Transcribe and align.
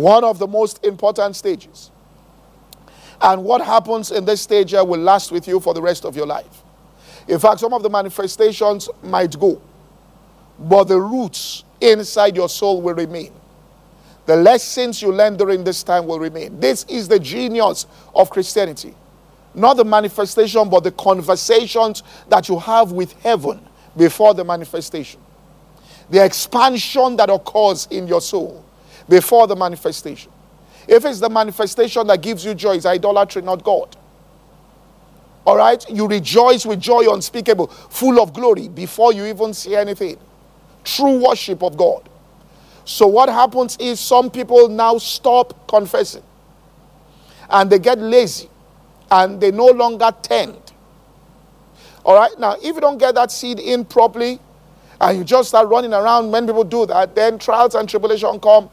One 0.00 0.24
of 0.24 0.38
the 0.38 0.46
most 0.46 0.82
important 0.82 1.36
stages. 1.36 1.90
And 3.20 3.44
what 3.44 3.60
happens 3.60 4.10
in 4.10 4.24
this 4.24 4.40
stage 4.40 4.72
will 4.72 4.98
last 4.98 5.30
with 5.30 5.46
you 5.46 5.60
for 5.60 5.74
the 5.74 5.82
rest 5.82 6.06
of 6.06 6.16
your 6.16 6.24
life. 6.24 6.62
In 7.28 7.38
fact, 7.38 7.60
some 7.60 7.74
of 7.74 7.82
the 7.82 7.90
manifestations 7.90 8.88
might 9.02 9.38
go, 9.38 9.60
but 10.58 10.84
the 10.84 10.98
roots 10.98 11.64
inside 11.82 12.34
your 12.34 12.48
soul 12.48 12.80
will 12.80 12.94
remain. 12.94 13.30
The 14.24 14.36
lessons 14.36 15.02
you 15.02 15.12
learn 15.12 15.36
during 15.36 15.64
this 15.64 15.82
time 15.82 16.06
will 16.06 16.18
remain. 16.18 16.58
This 16.58 16.84
is 16.84 17.06
the 17.06 17.18
genius 17.18 17.86
of 18.14 18.30
Christianity. 18.30 18.94
Not 19.54 19.76
the 19.76 19.84
manifestation, 19.84 20.70
but 20.70 20.80
the 20.80 20.92
conversations 20.92 22.02
that 22.30 22.48
you 22.48 22.58
have 22.58 22.92
with 22.92 23.12
heaven 23.20 23.60
before 23.98 24.32
the 24.32 24.44
manifestation. 24.44 25.20
The 26.08 26.24
expansion 26.24 27.16
that 27.16 27.28
occurs 27.28 27.86
in 27.90 28.08
your 28.08 28.22
soul 28.22 28.64
before 29.10 29.46
the 29.46 29.56
manifestation. 29.56 30.32
If 30.88 31.04
it's 31.04 31.20
the 31.20 31.28
manifestation 31.28 32.06
that 32.06 32.22
gives 32.22 32.44
you 32.44 32.54
joy, 32.54 32.76
it's 32.76 32.86
idolatry, 32.86 33.42
not 33.42 33.62
God. 33.62 33.94
All 35.44 35.56
right? 35.56 35.84
You 35.90 36.06
rejoice 36.06 36.64
with 36.64 36.80
joy 36.80 37.12
unspeakable, 37.12 37.66
full 37.66 38.20
of 38.20 38.32
glory 38.32 38.68
before 38.68 39.12
you 39.12 39.26
even 39.26 39.52
see 39.52 39.74
anything. 39.76 40.16
True 40.84 41.22
worship 41.22 41.62
of 41.62 41.76
God. 41.76 42.08
So, 42.84 43.06
what 43.06 43.28
happens 43.28 43.76
is 43.78 44.00
some 44.00 44.30
people 44.30 44.68
now 44.68 44.98
stop 44.98 45.68
confessing 45.68 46.22
and 47.50 47.70
they 47.70 47.78
get 47.78 47.98
lazy 47.98 48.48
and 49.10 49.40
they 49.40 49.50
no 49.50 49.66
longer 49.66 50.10
tend. 50.22 50.58
All 52.04 52.14
right? 52.14 52.32
Now, 52.38 52.54
if 52.54 52.64
you 52.74 52.80
don't 52.80 52.98
get 52.98 53.14
that 53.16 53.30
seed 53.30 53.58
in 53.58 53.84
properly 53.84 54.38
and 55.00 55.18
you 55.18 55.24
just 55.24 55.50
start 55.50 55.68
running 55.68 55.92
around, 55.92 56.30
when 56.30 56.46
people 56.46 56.64
do 56.64 56.86
that, 56.86 57.14
then 57.14 57.38
trials 57.38 57.74
and 57.74 57.88
tribulation 57.88 58.40
come 58.40 58.70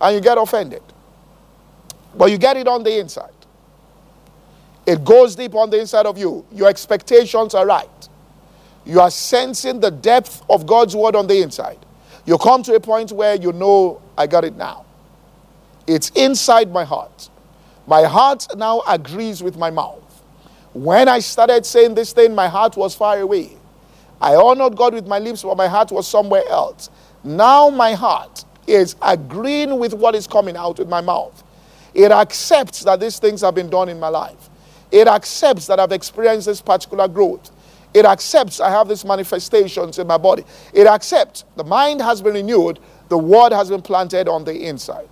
and 0.00 0.14
you 0.14 0.20
get 0.20 0.38
offended. 0.38 0.82
But 2.16 2.30
you 2.30 2.38
get 2.38 2.56
it 2.56 2.68
on 2.68 2.82
the 2.82 2.98
inside. 2.98 3.30
It 4.86 5.04
goes 5.04 5.34
deep 5.34 5.54
on 5.54 5.70
the 5.70 5.80
inside 5.80 6.06
of 6.06 6.16
you. 6.16 6.46
Your 6.52 6.68
expectations 6.68 7.54
are 7.54 7.66
right. 7.66 8.08
You 8.84 9.00
are 9.00 9.10
sensing 9.10 9.80
the 9.80 9.90
depth 9.90 10.42
of 10.48 10.66
God's 10.66 10.94
word 10.94 11.16
on 11.16 11.26
the 11.26 11.42
inside. 11.42 11.78
You 12.24 12.38
come 12.38 12.62
to 12.64 12.74
a 12.74 12.80
point 12.80 13.12
where 13.12 13.34
you 13.34 13.52
know, 13.52 14.00
I 14.16 14.26
got 14.26 14.44
it 14.44 14.56
now. 14.56 14.84
It's 15.86 16.10
inside 16.10 16.70
my 16.72 16.84
heart. 16.84 17.30
My 17.86 18.02
heart 18.04 18.46
now 18.56 18.82
agrees 18.88 19.42
with 19.42 19.56
my 19.56 19.70
mouth. 19.70 20.02
When 20.72 21.08
I 21.08 21.20
started 21.20 21.64
saying 21.64 21.94
this 21.94 22.12
thing, 22.12 22.34
my 22.34 22.48
heart 22.48 22.76
was 22.76 22.94
far 22.94 23.18
away. 23.18 23.56
I 24.20 24.34
honored 24.34 24.76
God 24.76 24.94
with 24.94 25.06
my 25.06 25.18
lips, 25.18 25.42
but 25.42 25.56
my 25.56 25.68
heart 25.68 25.90
was 25.92 26.06
somewhere 26.06 26.42
else. 26.48 26.90
Now 27.22 27.70
my 27.70 27.92
heart 27.94 28.44
is 28.66 28.96
agreeing 29.02 29.78
with 29.78 29.94
what 29.94 30.14
is 30.14 30.26
coming 30.26 30.56
out 30.56 30.78
with 30.78 30.88
my 30.88 31.00
mouth. 31.00 31.42
It 31.94 32.12
accepts 32.12 32.84
that 32.84 33.00
these 33.00 33.18
things 33.18 33.40
have 33.40 33.54
been 33.54 33.70
done 33.70 33.88
in 33.88 33.98
my 33.98 34.08
life. 34.08 34.50
It 34.90 35.08
accepts 35.08 35.66
that 35.66 35.80
I've 35.80 35.92
experienced 35.92 36.46
this 36.46 36.60
particular 36.60 37.08
growth. 37.08 37.50
It 37.94 38.04
accepts 38.04 38.60
I 38.60 38.70
have 38.70 38.88
these 38.88 39.04
manifestations 39.04 39.98
in 39.98 40.06
my 40.06 40.18
body. 40.18 40.44
It 40.74 40.86
accepts 40.86 41.44
the 41.56 41.64
mind 41.64 42.02
has 42.02 42.20
been 42.20 42.34
renewed, 42.34 42.78
the 43.08 43.16
word 43.16 43.52
has 43.52 43.70
been 43.70 43.82
planted 43.82 44.28
on 44.28 44.44
the 44.44 44.54
inside. 44.68 45.08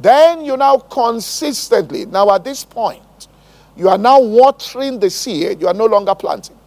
Then 0.00 0.44
you 0.44 0.56
now 0.56 0.78
consistently, 0.78 2.06
now 2.06 2.30
at 2.34 2.44
this 2.44 2.64
point, 2.64 3.28
you 3.76 3.88
are 3.88 3.98
now 3.98 4.20
watering 4.20 4.98
the 4.98 5.10
seed, 5.10 5.60
you 5.60 5.68
are 5.68 5.74
no 5.74 5.86
longer 5.86 6.14
planting. 6.14 6.58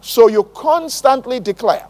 So 0.00 0.28
you 0.28 0.44
constantly 0.44 1.40
declare. 1.40 1.86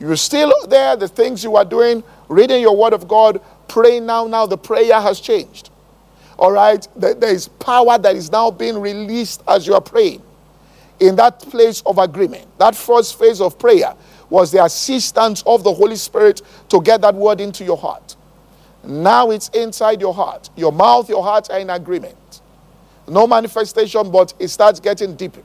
You're 0.00 0.16
still 0.16 0.52
there, 0.68 0.96
the 0.96 1.08
things 1.08 1.42
you 1.42 1.56
are 1.56 1.64
doing, 1.64 2.04
reading 2.28 2.62
your 2.62 2.76
word 2.76 2.92
of 2.92 3.08
God, 3.08 3.40
praying 3.66 4.06
now, 4.06 4.26
now 4.26 4.46
the 4.46 4.58
prayer 4.58 5.00
has 5.00 5.20
changed. 5.20 5.70
All 6.38 6.52
right? 6.52 6.86
There 6.96 7.30
is 7.32 7.48
power 7.48 7.98
that 7.98 8.14
is 8.16 8.30
now 8.30 8.50
being 8.50 8.78
released 8.78 9.42
as 9.48 9.66
you 9.66 9.74
are 9.74 9.80
praying. 9.80 10.22
In 11.00 11.16
that 11.16 11.40
place 11.40 11.82
of 11.86 11.98
agreement, 11.98 12.46
that 12.58 12.74
first 12.76 13.18
phase 13.18 13.40
of 13.40 13.58
prayer 13.58 13.94
was 14.30 14.52
the 14.52 14.64
assistance 14.64 15.42
of 15.46 15.64
the 15.64 15.72
Holy 15.72 15.96
Spirit 15.96 16.42
to 16.68 16.80
get 16.82 17.00
that 17.02 17.14
word 17.14 17.40
into 17.40 17.64
your 17.64 17.76
heart. 17.76 18.16
Now 18.84 19.30
it's 19.30 19.48
inside 19.50 20.00
your 20.00 20.14
heart. 20.14 20.50
Your 20.56 20.72
mouth, 20.72 21.08
your 21.08 21.22
heart 21.22 21.50
are 21.50 21.58
in 21.58 21.70
agreement. 21.70 22.40
No 23.08 23.26
manifestation, 23.26 24.10
but 24.10 24.34
it 24.38 24.48
starts 24.48 24.80
getting 24.80 25.16
deeper. 25.16 25.42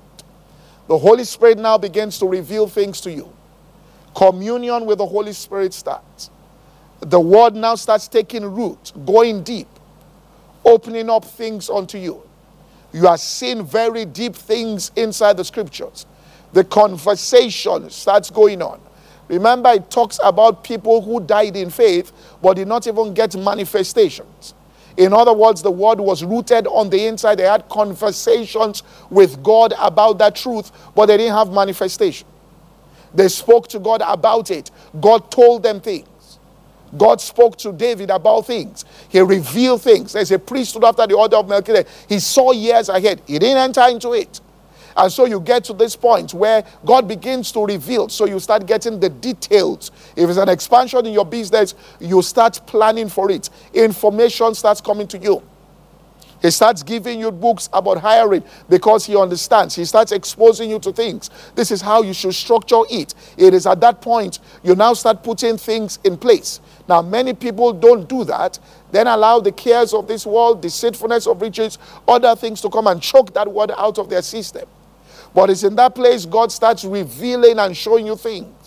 The 0.87 0.97
Holy 0.97 1.23
Spirit 1.23 1.57
now 1.57 1.77
begins 1.77 2.19
to 2.19 2.27
reveal 2.27 2.67
things 2.67 3.01
to 3.01 3.11
you. 3.11 3.31
Communion 4.15 4.85
with 4.85 4.99
the 4.99 5.05
Holy 5.05 5.33
Spirit 5.33 5.73
starts. 5.73 6.29
The 6.99 7.19
word 7.19 7.55
now 7.55 7.75
starts 7.75 8.07
taking 8.07 8.45
root, 8.45 8.93
going 9.05 9.43
deep 9.43 9.67
opening 10.65 11.09
up 11.09 11.25
things 11.25 11.69
unto 11.69 11.97
you. 11.97 12.21
You 12.93 13.07
are 13.07 13.17
seeing 13.17 13.65
very 13.65 14.05
deep 14.05 14.35
things 14.35 14.91
inside 14.95 15.37
the 15.37 15.43
scriptures. 15.43 16.05
The 16.53 16.63
conversation 16.63 17.89
starts 17.89 18.29
going 18.29 18.61
on. 18.61 18.79
Remember, 19.27 19.71
it 19.71 19.89
talks 19.89 20.19
about 20.23 20.63
people 20.63 21.01
who 21.01 21.19
died 21.19 21.55
in 21.55 21.69
faith 21.69 22.11
but 22.41 22.55
did 22.55 22.67
not 22.67 22.85
even 22.87 23.13
get 23.13 23.35
manifestations. 23.35 24.53
In 24.95 25.11
other 25.11 25.33
words, 25.33 25.63
the 25.63 25.71
word 25.71 25.99
was 25.99 26.23
rooted 26.23 26.67
on 26.67 26.89
the 26.91 27.07
inside. 27.07 27.39
They 27.39 27.43
had 27.43 27.67
conversations 27.67 28.83
with 29.09 29.41
God 29.41 29.73
about 29.79 30.19
that 30.19 30.35
truth, 30.35 30.71
but 30.93 31.07
they 31.07 31.17
didn't 31.17 31.33
have 31.35 31.51
manifestation. 31.51 32.27
They 33.13 33.27
spoke 33.29 33.67
to 33.69 33.79
God 33.79 34.01
about 34.05 34.51
it. 34.51 34.71
God 34.99 35.31
told 35.31 35.63
them 35.63 35.81
things. 35.81 36.07
God 36.97 37.21
spoke 37.21 37.57
to 37.59 37.71
David 37.73 38.09
about 38.11 38.47
things. 38.47 38.85
He 39.09 39.19
revealed 39.19 39.81
things. 39.81 40.13
There's 40.13 40.31
a 40.31 40.39
priesthood 40.39 40.83
after 40.83 41.07
the 41.07 41.15
order 41.15 41.37
of 41.37 41.49
Melchizedek. 41.49 41.87
He 42.07 42.19
saw 42.19 42.51
years 42.51 42.89
ahead. 42.89 43.21
He 43.27 43.39
didn't 43.39 43.57
enter 43.57 43.87
into 43.89 44.13
it. 44.13 44.41
And 44.95 45.11
so 45.11 45.25
you 45.25 45.39
get 45.39 45.63
to 45.65 45.73
this 45.73 45.95
point 45.95 46.33
where 46.35 46.63
God 46.85 47.07
begins 47.07 47.51
to 47.53 47.65
reveal. 47.65 48.09
So 48.09 48.25
you 48.25 48.39
start 48.39 48.67
getting 48.67 48.99
the 48.99 49.09
details. 49.09 49.91
If 50.15 50.29
it's 50.29 50.37
an 50.37 50.49
expansion 50.49 51.05
in 51.07 51.13
your 51.13 51.25
business, 51.25 51.75
you 51.99 52.21
start 52.21 52.61
planning 52.67 53.09
for 53.09 53.31
it. 53.31 53.49
Information 53.73 54.53
starts 54.55 54.81
coming 54.81 55.07
to 55.07 55.17
you. 55.17 55.43
He 56.43 56.51
starts 56.51 56.83
giving 56.83 57.21
you 57.21 57.31
books 57.31 57.69
about 57.71 57.99
hiring 57.99 58.43
because 58.69 59.05
he 59.05 59.15
understands. 59.15 59.75
He 59.75 59.85
starts 59.85 60.11
exposing 60.11 60.69
you 60.69 60.77
to 60.79 60.91
things. 60.91 61.29
This 61.55 61.71
is 61.71 61.81
how 61.81 62.03
you 62.03 62.13
should 62.13 62.35
structure 62.35 62.81
it. 62.89 63.15
It 63.37 63.53
is 63.53 63.65
at 63.65 63.79
that 63.79 64.01
point 64.01 64.39
you 64.61 64.75
now 64.75 64.93
start 64.93 65.23
putting 65.23 65.57
things 65.57 65.99
in 66.03 66.17
place. 66.17 66.59
Now, 66.89 67.01
many 67.01 67.33
people 67.33 67.71
don't 67.71 68.09
do 68.09 68.25
that, 68.25 68.59
then 68.91 69.07
allow 69.07 69.39
the 69.39 69.53
cares 69.53 69.93
of 69.93 70.05
this 70.07 70.25
world, 70.25 70.61
deceitfulness 70.61 71.27
of 71.27 71.41
riches, 71.41 71.79
other 72.09 72.35
things 72.35 72.59
to 72.61 72.69
come 72.69 72.87
and 72.87 73.01
choke 73.01 73.33
that 73.33 73.49
word 73.49 73.71
out 73.77 73.97
of 73.97 74.09
their 74.09 74.21
system. 74.21 74.67
But 75.33 75.49
it's 75.49 75.63
in 75.63 75.77
that 75.77 75.95
place 75.95 76.25
God 76.25 76.51
starts 76.51 76.83
revealing 76.83 77.57
and 77.57 77.75
showing 77.75 78.05
you 78.05 78.17
things 78.17 78.62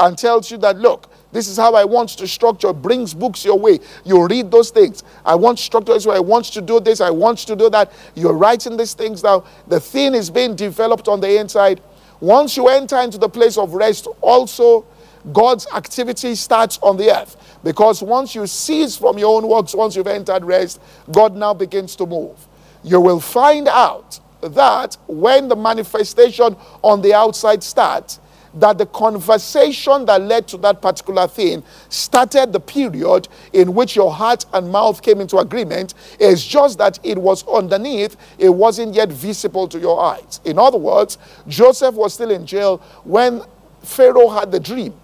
and 0.00 0.16
tells 0.18 0.50
you 0.50 0.56
that, 0.58 0.78
look, 0.78 1.08
this 1.30 1.46
is 1.46 1.56
how 1.56 1.74
I 1.74 1.84
want 1.84 2.08
to 2.10 2.26
structure, 2.26 2.72
brings 2.72 3.14
books 3.14 3.44
your 3.44 3.58
way. 3.58 3.78
You 4.04 4.26
read 4.26 4.50
those 4.50 4.70
things. 4.70 5.04
I 5.24 5.36
want 5.36 5.60
structure 5.60 5.92
this 5.92 6.06
way. 6.06 6.16
I 6.16 6.20
want 6.20 6.46
to 6.46 6.60
do 6.60 6.80
this. 6.80 7.00
I 7.00 7.10
want 7.10 7.38
to 7.40 7.54
do 7.54 7.70
that. 7.70 7.92
You're 8.16 8.32
writing 8.32 8.76
these 8.76 8.94
things 8.94 9.22
down. 9.22 9.46
The 9.68 9.78
thing 9.78 10.14
is 10.14 10.30
being 10.30 10.56
developed 10.56 11.06
on 11.06 11.20
the 11.20 11.38
inside. 11.38 11.80
Once 12.20 12.56
you 12.56 12.68
enter 12.68 12.98
into 12.98 13.18
the 13.18 13.28
place 13.28 13.56
of 13.56 13.74
rest, 13.74 14.08
also 14.20 14.84
God's 15.32 15.66
activity 15.72 16.34
starts 16.34 16.78
on 16.82 16.96
the 16.96 17.16
earth. 17.16 17.36
Because 17.62 18.02
once 18.02 18.34
you 18.34 18.46
cease 18.46 18.96
from 18.96 19.18
your 19.18 19.36
own 19.36 19.46
works, 19.46 19.74
once 19.74 19.94
you've 19.94 20.06
entered 20.06 20.44
rest, 20.44 20.80
God 21.12 21.36
now 21.36 21.54
begins 21.54 21.94
to 21.96 22.06
move. 22.06 22.36
You 22.82 23.00
will 23.00 23.20
find 23.20 23.68
out 23.68 24.18
that 24.40 24.96
when 25.06 25.48
the 25.48 25.56
manifestation 25.56 26.56
on 26.82 27.02
the 27.02 27.12
outside 27.14 27.62
starts, 27.62 28.18
that 28.54 28.78
the 28.78 28.86
conversation 28.86 30.04
that 30.06 30.20
led 30.22 30.48
to 30.48 30.56
that 30.58 30.82
particular 30.82 31.28
thing 31.28 31.62
started 31.88 32.52
the 32.52 32.60
period 32.60 33.28
in 33.52 33.74
which 33.74 33.94
your 33.94 34.12
heart 34.12 34.44
and 34.52 34.70
mouth 34.70 35.02
came 35.02 35.20
into 35.20 35.38
agreement. 35.38 35.94
It's 36.18 36.44
just 36.44 36.78
that 36.78 36.98
it 37.02 37.18
was 37.18 37.46
underneath, 37.46 38.16
it 38.38 38.48
wasn't 38.48 38.94
yet 38.94 39.10
visible 39.10 39.68
to 39.68 39.78
your 39.78 40.00
eyes. 40.02 40.40
In 40.44 40.58
other 40.58 40.78
words, 40.78 41.18
Joseph 41.46 41.94
was 41.94 42.14
still 42.14 42.30
in 42.30 42.44
jail 42.46 42.78
when 43.04 43.42
Pharaoh 43.82 44.28
had 44.28 44.50
the 44.50 44.60
dream. 44.60 44.94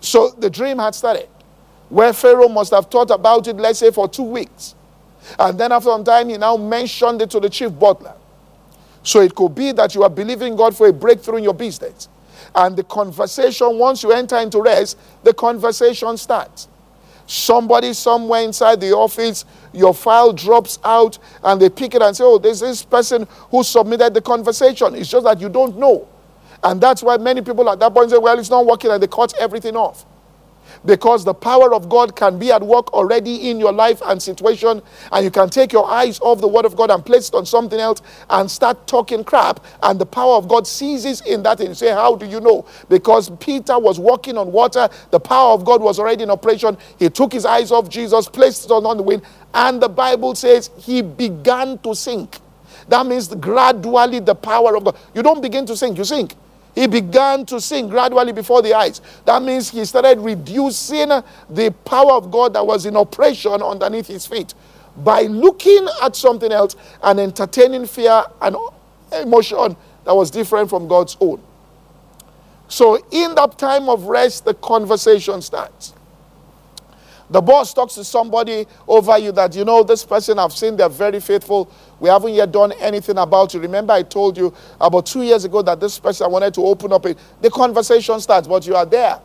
So 0.00 0.30
the 0.30 0.50
dream 0.50 0.78
had 0.78 0.94
started, 0.94 1.28
where 1.88 2.12
Pharaoh 2.12 2.48
must 2.48 2.72
have 2.72 2.86
thought 2.86 3.10
about 3.10 3.46
it, 3.46 3.56
let's 3.56 3.78
say, 3.78 3.90
for 3.90 4.08
two 4.08 4.24
weeks. 4.24 4.74
And 5.38 5.58
then 5.58 5.72
after 5.72 5.90
some 5.90 6.04
time, 6.04 6.28
he 6.28 6.36
now 6.36 6.56
mentioned 6.56 7.22
it 7.22 7.30
to 7.30 7.40
the 7.40 7.48
chief 7.48 7.76
butler. 7.78 8.14
So 9.04 9.20
it 9.20 9.34
could 9.34 9.54
be 9.54 9.72
that 9.72 9.94
you 9.94 10.02
are 10.02 10.10
believing 10.10 10.56
God 10.56 10.76
for 10.76 10.88
a 10.88 10.92
breakthrough 10.92 11.38
in 11.38 11.44
your 11.44 11.54
business. 11.54 12.08
And 12.54 12.76
the 12.76 12.84
conversation, 12.84 13.78
once 13.78 14.02
you 14.02 14.12
enter 14.12 14.38
into 14.38 14.60
rest, 14.60 14.98
the 15.22 15.32
conversation 15.32 16.16
starts. 16.16 16.68
Somebody 17.26 17.92
somewhere 17.94 18.42
inside 18.42 18.80
the 18.80 18.92
office, 18.92 19.44
your 19.72 19.94
file 19.94 20.32
drops 20.32 20.78
out, 20.84 21.18
and 21.44 21.60
they 21.60 21.70
pick 21.70 21.94
it 21.94 22.02
and 22.02 22.14
say, 22.16 22.24
Oh, 22.24 22.38
there's 22.38 22.60
this 22.60 22.84
person 22.84 23.26
who 23.50 23.62
submitted 23.62 24.12
the 24.12 24.20
conversation. 24.20 24.94
It's 24.94 25.08
just 25.10 25.24
that 25.24 25.40
you 25.40 25.48
don't 25.48 25.78
know. 25.78 26.08
And 26.62 26.80
that's 26.80 27.02
why 27.02 27.16
many 27.16 27.42
people 27.42 27.68
at 27.70 27.78
that 27.80 27.92
point 27.92 28.10
say, 28.10 28.18
well, 28.18 28.38
it's 28.38 28.50
not 28.50 28.64
working, 28.66 28.90
and 28.90 29.02
they 29.02 29.08
cut 29.08 29.34
everything 29.38 29.76
off. 29.76 30.04
Because 30.84 31.24
the 31.24 31.34
power 31.34 31.74
of 31.74 31.88
God 31.88 32.16
can 32.16 32.38
be 32.38 32.52
at 32.52 32.62
work 32.62 32.92
already 32.92 33.50
in 33.50 33.60
your 33.60 33.72
life 33.72 34.00
and 34.06 34.22
situation, 34.22 34.82
and 35.12 35.24
you 35.24 35.30
can 35.30 35.48
take 35.50 35.72
your 35.72 35.88
eyes 35.90 36.20
off 36.20 36.40
the 36.40 36.48
Word 36.48 36.64
of 36.64 36.76
God 36.76 36.90
and 36.90 37.04
place 37.04 37.28
it 37.28 37.34
on 37.34 37.46
something 37.46 37.80
else 37.80 38.02
and 38.30 38.50
start 38.50 38.86
talking 38.86 39.24
crap, 39.24 39.64
and 39.82 39.98
the 40.00 40.06
power 40.06 40.34
of 40.36 40.48
God 40.48 40.66
seizes 40.66 41.20
in 41.22 41.42
that. 41.44 41.60
And 41.60 41.70
you 41.70 41.74
say, 41.74 41.90
How 41.92 42.16
do 42.16 42.26
you 42.26 42.40
know? 42.40 42.66
Because 42.88 43.30
Peter 43.38 43.78
was 43.78 43.98
walking 43.98 44.38
on 44.38 44.52
water, 44.52 44.88
the 45.10 45.20
power 45.20 45.52
of 45.54 45.64
God 45.64 45.82
was 45.82 45.98
already 45.98 46.24
in 46.24 46.30
operation. 46.30 46.76
He 46.98 47.10
took 47.10 47.32
his 47.32 47.46
eyes 47.46 47.70
off 47.72 47.88
Jesus, 47.88 48.28
placed 48.28 48.66
it 48.66 48.70
on 48.70 48.96
the 48.96 49.02
wind, 49.02 49.22
and 49.54 49.82
the 49.82 49.88
Bible 49.88 50.34
says 50.34 50.70
he 50.78 51.02
began 51.02 51.78
to 51.78 51.94
sink. 51.94 52.38
That 52.88 53.06
means 53.06 53.28
gradually 53.28 54.20
the 54.20 54.34
power 54.34 54.76
of 54.76 54.84
God. 54.84 54.96
You 55.14 55.22
don't 55.22 55.42
begin 55.42 55.66
to 55.66 55.76
sink, 55.76 55.98
you 55.98 56.04
sink. 56.04 56.34
He 56.74 56.86
began 56.86 57.44
to 57.46 57.60
sink 57.60 57.90
gradually 57.90 58.32
before 58.32 58.62
the 58.62 58.74
eyes. 58.74 59.00
That 59.26 59.42
means 59.42 59.70
he 59.70 59.84
started 59.84 60.18
reducing 60.18 61.08
the 61.50 61.74
power 61.84 62.12
of 62.12 62.30
God 62.30 62.54
that 62.54 62.66
was 62.66 62.86
in 62.86 62.96
operation 62.96 63.62
underneath 63.62 64.06
his 64.06 64.26
feet 64.26 64.54
by 64.98 65.22
looking 65.22 65.86
at 66.02 66.16
something 66.16 66.50
else 66.50 66.76
and 67.02 67.20
entertaining 67.20 67.86
fear 67.86 68.24
and 68.40 68.56
emotion 69.12 69.76
that 70.04 70.14
was 70.14 70.30
different 70.30 70.70
from 70.70 70.88
God's 70.88 71.16
own. 71.20 71.42
So, 72.68 73.04
in 73.10 73.34
that 73.34 73.58
time 73.58 73.88
of 73.90 74.04
rest, 74.04 74.46
the 74.46 74.54
conversation 74.54 75.42
starts. 75.42 75.92
The 77.32 77.40
boss 77.40 77.72
talks 77.72 77.94
to 77.94 78.04
somebody 78.04 78.66
over 78.86 79.16
you 79.16 79.32
that, 79.32 79.54
you 79.56 79.64
know, 79.64 79.82
this 79.82 80.04
person 80.04 80.38
I've 80.38 80.52
seen, 80.52 80.76
they're 80.76 80.90
very 80.90 81.18
faithful. 81.18 81.70
We 81.98 82.10
haven't 82.10 82.34
yet 82.34 82.52
done 82.52 82.72
anything 82.72 83.16
about 83.16 83.54
you. 83.54 83.60
Remember, 83.60 83.94
I 83.94 84.02
told 84.02 84.36
you 84.36 84.52
about 84.78 85.06
two 85.06 85.22
years 85.22 85.46
ago 85.46 85.62
that 85.62 85.80
this 85.80 85.98
person 85.98 86.30
wanted 86.30 86.52
to 86.54 86.60
open 86.60 86.92
up. 86.92 87.06
A, 87.06 87.16
the 87.40 87.50
conversation 87.50 88.20
starts, 88.20 88.46
but 88.46 88.66
you 88.66 88.76
are 88.76 88.84
there. 88.84 89.18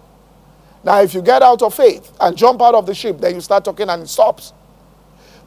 Now, 0.86 1.02
if 1.02 1.14
you 1.14 1.22
get 1.22 1.42
out 1.42 1.62
of 1.62 1.74
faith 1.74 2.14
and 2.22 2.38
jump 2.38 2.62
out 2.62 2.76
of 2.76 2.86
the 2.86 2.96
ship, 2.96 3.20
then 3.20 3.36
you 3.36 3.42
start 3.42 3.66
talking 3.66 3.90
and 3.90 4.04
it 4.04 4.08
stops. 4.08 4.54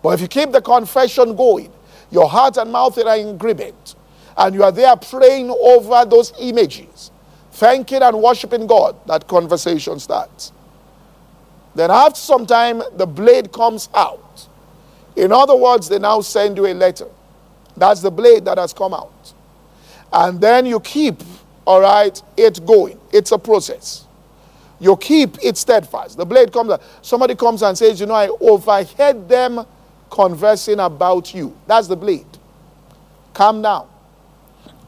But 0.02 0.10
if 0.10 0.20
you 0.20 0.28
keep 0.28 0.52
the 0.52 0.60
confession 0.60 1.34
going, 1.34 1.72
your 2.10 2.28
heart 2.28 2.58
and 2.58 2.70
mouth 2.70 2.98
are 2.98 3.16
in 3.16 3.28
agreement, 3.28 3.94
and 4.36 4.54
you 4.54 4.64
are 4.64 4.72
there 4.72 4.94
praying 4.96 5.48
over 5.48 6.04
those 6.04 6.34
images, 6.38 7.10
thanking 7.52 8.02
and 8.02 8.22
worshiping 8.22 8.66
God, 8.66 8.96
that 9.06 9.26
conversation 9.26 9.98
starts. 9.98 10.52
Then 11.74 11.90
after 11.90 12.18
some 12.20 12.46
time, 12.46 12.82
the 12.96 13.06
blade 13.06 13.52
comes 13.52 13.88
out. 13.94 14.48
In 15.16 15.32
other 15.32 15.56
words, 15.56 15.88
they 15.88 15.98
now 15.98 16.20
send 16.20 16.56
you 16.56 16.66
a 16.66 16.74
letter. 16.74 17.06
That's 17.76 18.00
the 18.00 18.10
blade 18.10 18.44
that 18.46 18.58
has 18.58 18.72
come 18.72 18.94
out. 18.94 19.32
And 20.12 20.40
then 20.40 20.66
you 20.66 20.80
keep, 20.80 21.22
all 21.64 21.80
right, 21.80 22.20
it 22.36 22.64
going. 22.66 22.98
It's 23.12 23.32
a 23.32 23.38
process. 23.38 24.06
You 24.80 24.96
keep 24.96 25.36
it 25.44 25.56
steadfast. 25.56 26.16
The 26.16 26.24
blade 26.24 26.52
comes 26.52 26.72
out. 26.72 26.82
Somebody 27.02 27.34
comes 27.34 27.62
and 27.62 27.76
says, 27.76 28.00
You 28.00 28.06
know, 28.06 28.14
I 28.14 28.28
overheard 28.40 29.28
them 29.28 29.64
conversing 30.10 30.80
about 30.80 31.34
you. 31.34 31.56
That's 31.66 31.86
the 31.86 31.96
blade. 31.96 32.26
Calm 33.34 33.62
down. 33.62 33.88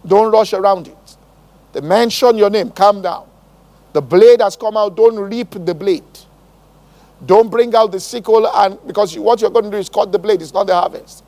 Don't 0.06 0.32
rush 0.32 0.52
around 0.54 0.88
it. 0.88 1.16
They 1.72 1.80
mention 1.80 2.36
your 2.38 2.50
name. 2.50 2.70
Calm 2.70 3.02
down. 3.02 3.28
The 3.92 4.02
blade 4.02 4.40
has 4.40 4.56
come 4.56 4.76
out. 4.76 4.96
Don't 4.96 5.16
reap 5.18 5.50
the 5.50 5.74
blade. 5.74 6.02
Don't 7.24 7.50
bring 7.50 7.74
out 7.74 7.92
the 7.92 8.00
sickle 8.00 8.46
and 8.48 8.78
because 8.86 9.16
what 9.18 9.40
you're 9.40 9.50
going 9.50 9.66
to 9.66 9.70
do 9.70 9.76
is 9.76 9.88
cut 9.88 10.10
the 10.10 10.18
blade, 10.18 10.42
it's 10.42 10.52
not 10.52 10.66
the 10.66 10.74
harvest. 10.74 11.24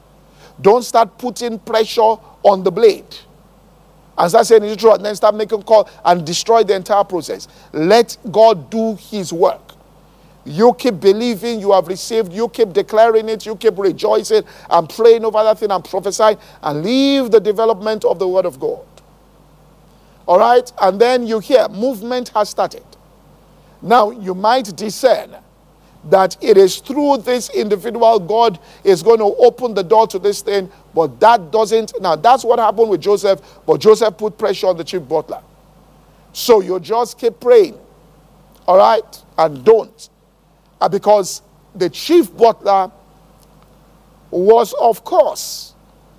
Don't 0.61 0.83
start 0.83 1.19
putting 1.19 1.59
pressure 1.59 2.17
on 2.43 2.63
the 2.63 2.71
blade. 2.71 3.05
And 4.17 4.31
start 4.31 4.47
saying 4.47 4.63
it's 4.65 4.81
true, 4.81 4.93
and 4.93 5.05
then 5.05 5.17
start 5.17 5.35
making 5.35 5.63
call 5.65 5.89
and 6.05 6.25
destroy 6.25 6.63
the 6.63 6.75
entire 6.77 7.03
process. 7.03 7.49
Let 7.73 8.17
God 8.31 8.71
do 8.71 8.95
his 8.95 9.33
work. 9.33 9.61
You 10.45 10.75
keep 10.75 11.01
believing 11.01 11.59
you 11.59 11.73
have 11.73 11.89
received, 11.89 12.33
you 12.33 12.49
keep 12.49 12.73
declaring 12.73 13.29
it, 13.29 13.47
you 13.47 13.57
keep 13.57 13.79
rejoicing 13.79 14.45
and 14.71 14.89
praying 14.89 15.25
over 15.25 15.43
that 15.43 15.59
thing 15.59 15.71
and 15.71 15.83
prophesying 15.85 16.39
and 16.63 16.85
leave 16.85 17.31
the 17.31 17.41
development 17.41 18.05
of 18.05 18.19
the 18.19 18.29
word 18.29 18.45
of 18.45 18.61
God. 18.61 18.85
All 20.27 20.39
right? 20.39 20.71
And 20.81 21.01
then 21.01 21.27
you 21.27 21.39
hear 21.41 21.69
movement 21.69 22.29
has 22.31 22.51
started. 22.51 22.85
Now 23.81 24.11
you 24.11 24.35
might 24.35 24.75
discern 24.77 25.35
that 26.11 26.37
it 26.43 26.57
is 26.57 26.79
through 26.79 27.19
this 27.19 27.51
individual 27.51 28.19
God 28.21 28.59
is 28.85 29.03
going 29.03 29.19
to 29.19 29.25
open 29.25 29.75
the 29.75 29.83
door 29.83 30.07
to 30.09 30.19
this 30.19 30.43
thing, 30.43 30.71
but 30.95 31.19
that 31.21 31.51
doesn't. 31.51 31.93
Now, 32.01 32.17
that's 32.17 32.45
what 32.45 32.59
happened 32.59 32.91
with 32.91 33.01
Joseph, 33.01 33.41
but 33.67 33.81
Joseph 33.81 34.17
put 34.19 34.37
pressure 34.39 34.67
on 34.69 34.77
the 34.77 34.85
chief 34.85 35.07
butler. 35.09 35.43
So 36.33 36.61
you 36.61 36.79
just 36.81 37.19
keep 37.19 37.41
praying, 37.41 37.79
all 38.67 38.77
right, 38.77 39.23
and 39.39 39.65
don't. 39.65 40.09
Uh, 40.81 40.89
because 40.89 41.43
the 41.75 41.89
chief 41.89 42.37
butler 42.37 42.91
was, 44.31 44.75
of 44.75 45.05
course, 45.05 45.75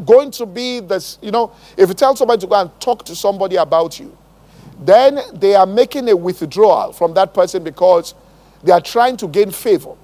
going 0.05 0.31
to 0.31 0.45
be 0.45 0.79
this, 0.79 1.17
you 1.21 1.31
know, 1.31 1.51
if 1.77 1.89
you 1.89 1.95
tell 1.95 2.15
somebody 2.15 2.41
to 2.41 2.47
go 2.47 2.55
and 2.61 2.79
talk 2.79 3.05
to 3.05 3.15
somebody 3.15 3.57
about 3.57 3.99
you, 3.99 4.17
then 4.79 5.19
they 5.33 5.56
are 5.56 5.65
making 5.65 6.09
a 6.09 6.15
withdrawal 6.15 6.92
from 6.92 7.13
that 7.13 7.33
person 7.33 7.63
because 7.63 8.13
they 8.64 8.71
are 8.71 8.81
trying 8.81 9.18
to 9.18 9.28
gain 9.28 9.52
favor. 9.52 9.95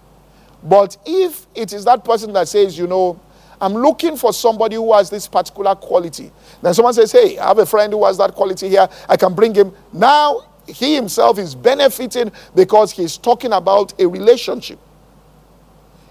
But 0.63 0.97
if 1.05 1.47
it 1.55 1.73
is 1.73 1.85
that 1.85 2.03
person 2.05 2.33
that 2.33 2.47
says, 2.47 2.77
you 2.77 2.87
know, 2.87 3.19
I'm 3.59 3.73
looking 3.73 4.17
for 4.17 4.33
somebody 4.33 4.75
who 4.75 4.93
has 4.93 5.09
this 5.09 5.27
particular 5.27 5.75
quality, 5.75 6.31
then 6.61 6.73
someone 6.73 6.93
says, 6.93 7.11
hey, 7.11 7.37
I 7.37 7.47
have 7.49 7.59
a 7.59 7.65
friend 7.65 7.93
who 7.93 8.05
has 8.05 8.17
that 8.17 8.33
quality 8.33 8.69
here, 8.69 8.87
I 9.07 9.17
can 9.17 9.33
bring 9.33 9.53
him. 9.53 9.73
Now 9.93 10.47
he 10.67 10.95
himself 10.95 11.37
is 11.37 11.55
benefiting 11.55 12.31
because 12.55 12.91
he's 12.91 13.17
talking 13.17 13.53
about 13.53 13.99
a 13.99 14.07
relationship. 14.07 14.79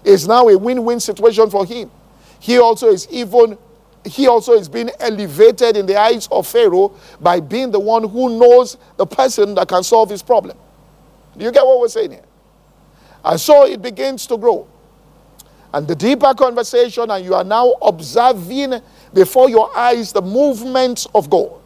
It's 0.03 0.27
now 0.27 0.47
a 0.47 0.57
win 0.57 0.83
win 0.83 0.99
situation 0.99 1.49
for 1.49 1.65
him. 1.65 1.91
He 2.39 2.57
also 2.57 2.87
is 2.87 3.07
even 3.11 3.57
he 4.03 4.27
also 4.27 4.53
is 4.53 4.67
being 4.67 4.89
elevated 4.99 5.77
in 5.77 5.85
the 5.85 5.95
eyes 5.95 6.27
of 6.31 6.47
Pharaoh 6.47 6.91
by 7.19 7.39
being 7.39 7.69
the 7.69 7.79
one 7.79 8.07
who 8.07 8.39
knows 8.39 8.77
the 8.97 9.05
person 9.05 9.53
that 9.55 9.67
can 9.67 9.83
solve 9.83 10.09
his 10.09 10.23
problem. 10.23 10.57
Do 11.37 11.45
you 11.45 11.51
get 11.51 11.63
what 11.65 11.79
we're 11.79 11.87
saying 11.87 12.11
here? 12.11 12.23
And 13.23 13.39
so 13.39 13.65
it 13.65 13.81
begins 13.81 14.25
to 14.27 14.37
grow. 14.37 14.67
And 15.73 15.87
the 15.87 15.95
deeper 15.95 16.33
conversation, 16.33 17.09
and 17.09 17.23
you 17.23 17.33
are 17.33 17.43
now 17.43 17.73
observing 17.81 18.81
before 19.13 19.49
your 19.49 19.75
eyes 19.77 20.11
the 20.11 20.21
movements 20.21 21.07
of 21.15 21.29
God. 21.29 21.61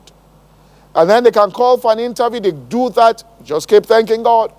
And 0.94 1.10
then 1.10 1.24
they 1.24 1.32
can 1.32 1.52
call 1.52 1.78
for 1.78 1.92
an 1.92 2.00
interview, 2.00 2.40
they 2.40 2.52
do 2.52 2.90
that. 2.92 3.24
Just 3.44 3.68
keep 3.68 3.86
thanking 3.86 4.24
God. 4.24 4.54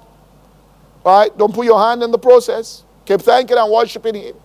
Right? 1.04 1.36
Don't 1.38 1.54
put 1.54 1.64
your 1.64 1.78
hand 1.78 2.02
in 2.02 2.10
the 2.10 2.18
process. 2.18 2.82
Keep 3.04 3.22
thanking 3.22 3.56
and 3.56 3.72
worshiping 3.72 4.14
Him. 4.14 4.36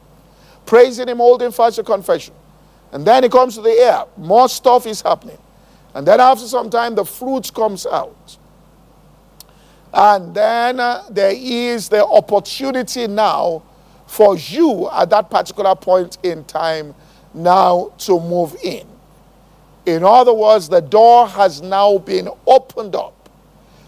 Praising 0.66 1.08
Him, 1.10 1.18
holding 1.18 1.52
fast 1.52 1.78
your 1.78 1.84
confession. 1.84 2.34
And 2.92 3.06
then 3.06 3.24
it 3.24 3.32
comes 3.32 3.56
to 3.56 3.62
the 3.62 3.72
air. 3.72 4.06
More 4.18 4.48
stuff 4.48 4.86
is 4.86 5.02
happening. 5.02 5.38
And 5.94 6.08
then 6.08 6.20
after 6.20 6.46
some 6.46 6.70
time, 6.70 6.96
the 6.96 7.06
fruit 7.06 7.52
comes 7.54 7.86
out. 7.86 8.38
And 9.94 10.34
then 10.34 10.80
uh, 10.80 11.04
there 11.10 11.34
is 11.36 11.90
the 11.90 12.06
opportunity 12.06 13.08
now 13.08 13.64
for 14.08 14.38
you 14.38 14.90
at 14.92 15.10
that 15.10 15.30
particular 15.30 15.76
point 15.76 16.18
in 16.24 16.44
time 16.46 16.96
now 17.34 17.94
to 18.00 18.20
move 18.20 18.56
in. 18.64 18.88
In 19.86 20.04
other 20.04 20.34
words, 20.34 20.70
the 20.70 20.80
door 20.82 21.28
has 21.28 21.62
now 21.62 21.98
been 21.98 22.30
opened 22.46 22.96
up 22.96 23.30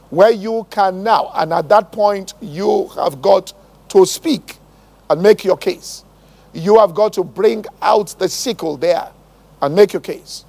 where 0.09 0.31
you 0.31 0.67
can 0.69 1.03
now, 1.03 1.31
and 1.35 1.53
at 1.53 1.69
that 1.69 1.91
point, 1.91 2.33
you 2.41 2.87
have 2.95 3.21
got 3.21 3.53
to 3.89 4.05
speak 4.05 4.57
and 5.09 5.21
make 5.21 5.43
your 5.43 5.57
case. 5.57 6.03
You 6.53 6.79
have 6.79 6.93
got 6.93 7.13
to 7.13 7.23
bring 7.23 7.65
out 7.81 8.09
the 8.19 8.29
sickle 8.29 8.77
there 8.77 9.11
and 9.61 9.75
make 9.75 9.93
your 9.93 10.01
case. 10.01 10.45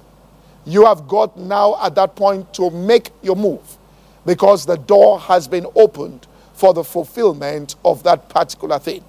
You 0.65 0.85
have 0.85 1.07
got 1.07 1.37
now 1.37 1.83
at 1.83 1.95
that 1.95 2.15
point 2.15 2.53
to 2.55 2.69
make 2.69 3.09
your 3.23 3.35
move 3.35 3.77
because 4.25 4.65
the 4.65 4.77
door 4.77 5.19
has 5.19 5.47
been 5.47 5.65
opened 5.75 6.27
for 6.53 6.73
the 6.73 6.83
fulfillment 6.83 7.75
of 7.83 8.03
that 8.03 8.29
particular 8.29 8.79
thing. 8.79 9.03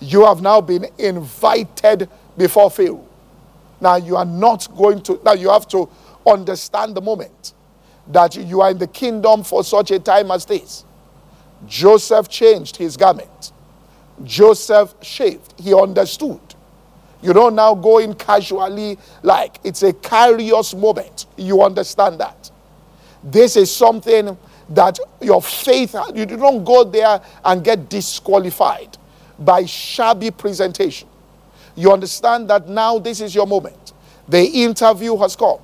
You 0.00 0.24
have 0.26 0.42
now 0.42 0.60
been 0.60 0.86
invited 0.98 2.08
before 2.36 2.70
Pharaoh. 2.70 3.06
Now 3.80 3.96
you 3.96 4.16
are 4.16 4.24
not 4.24 4.68
going 4.76 5.02
to, 5.02 5.20
now 5.24 5.32
you 5.32 5.50
have 5.50 5.66
to 5.68 5.88
understand 6.26 6.94
the 6.94 7.00
moment 7.00 7.54
that 8.08 8.36
you 8.36 8.60
are 8.60 8.70
in 8.70 8.78
the 8.78 8.86
kingdom 8.86 9.42
for 9.42 9.64
such 9.64 9.90
a 9.90 9.98
time 9.98 10.30
as 10.30 10.44
this. 10.44 10.84
Joseph 11.66 12.28
changed 12.28 12.76
his 12.76 12.96
garment. 12.96 13.52
Joseph 14.24 14.94
shaved. 15.02 15.54
He 15.60 15.74
understood. 15.74 16.40
You 17.22 17.32
don't 17.32 17.54
now 17.54 17.74
go 17.74 17.98
in 17.98 18.14
casually 18.14 18.98
like 19.22 19.58
it's 19.64 19.82
a 19.82 19.92
curious 19.92 20.74
moment. 20.74 21.26
You 21.36 21.62
understand 21.62 22.20
that. 22.20 22.35
This 23.26 23.56
is 23.56 23.74
something 23.74 24.38
that 24.70 25.00
your 25.22 25.42
faith, 25.42 25.96
you 26.14 26.26
don't 26.26 26.64
go 26.64 26.84
there 26.84 27.20
and 27.44 27.64
get 27.64 27.90
disqualified 27.90 28.98
by 29.40 29.66
shabby 29.66 30.32
presentation. 30.32 31.08
You 31.76 31.92
understand 31.92 32.50
that 32.50 32.68
now 32.68 32.98
this 33.00 33.20
is 33.22 33.34
your 33.34 33.46
moment. 33.48 33.94
The 34.28 34.44
interview 34.44 35.16
has 35.18 35.36
come. 35.36 35.60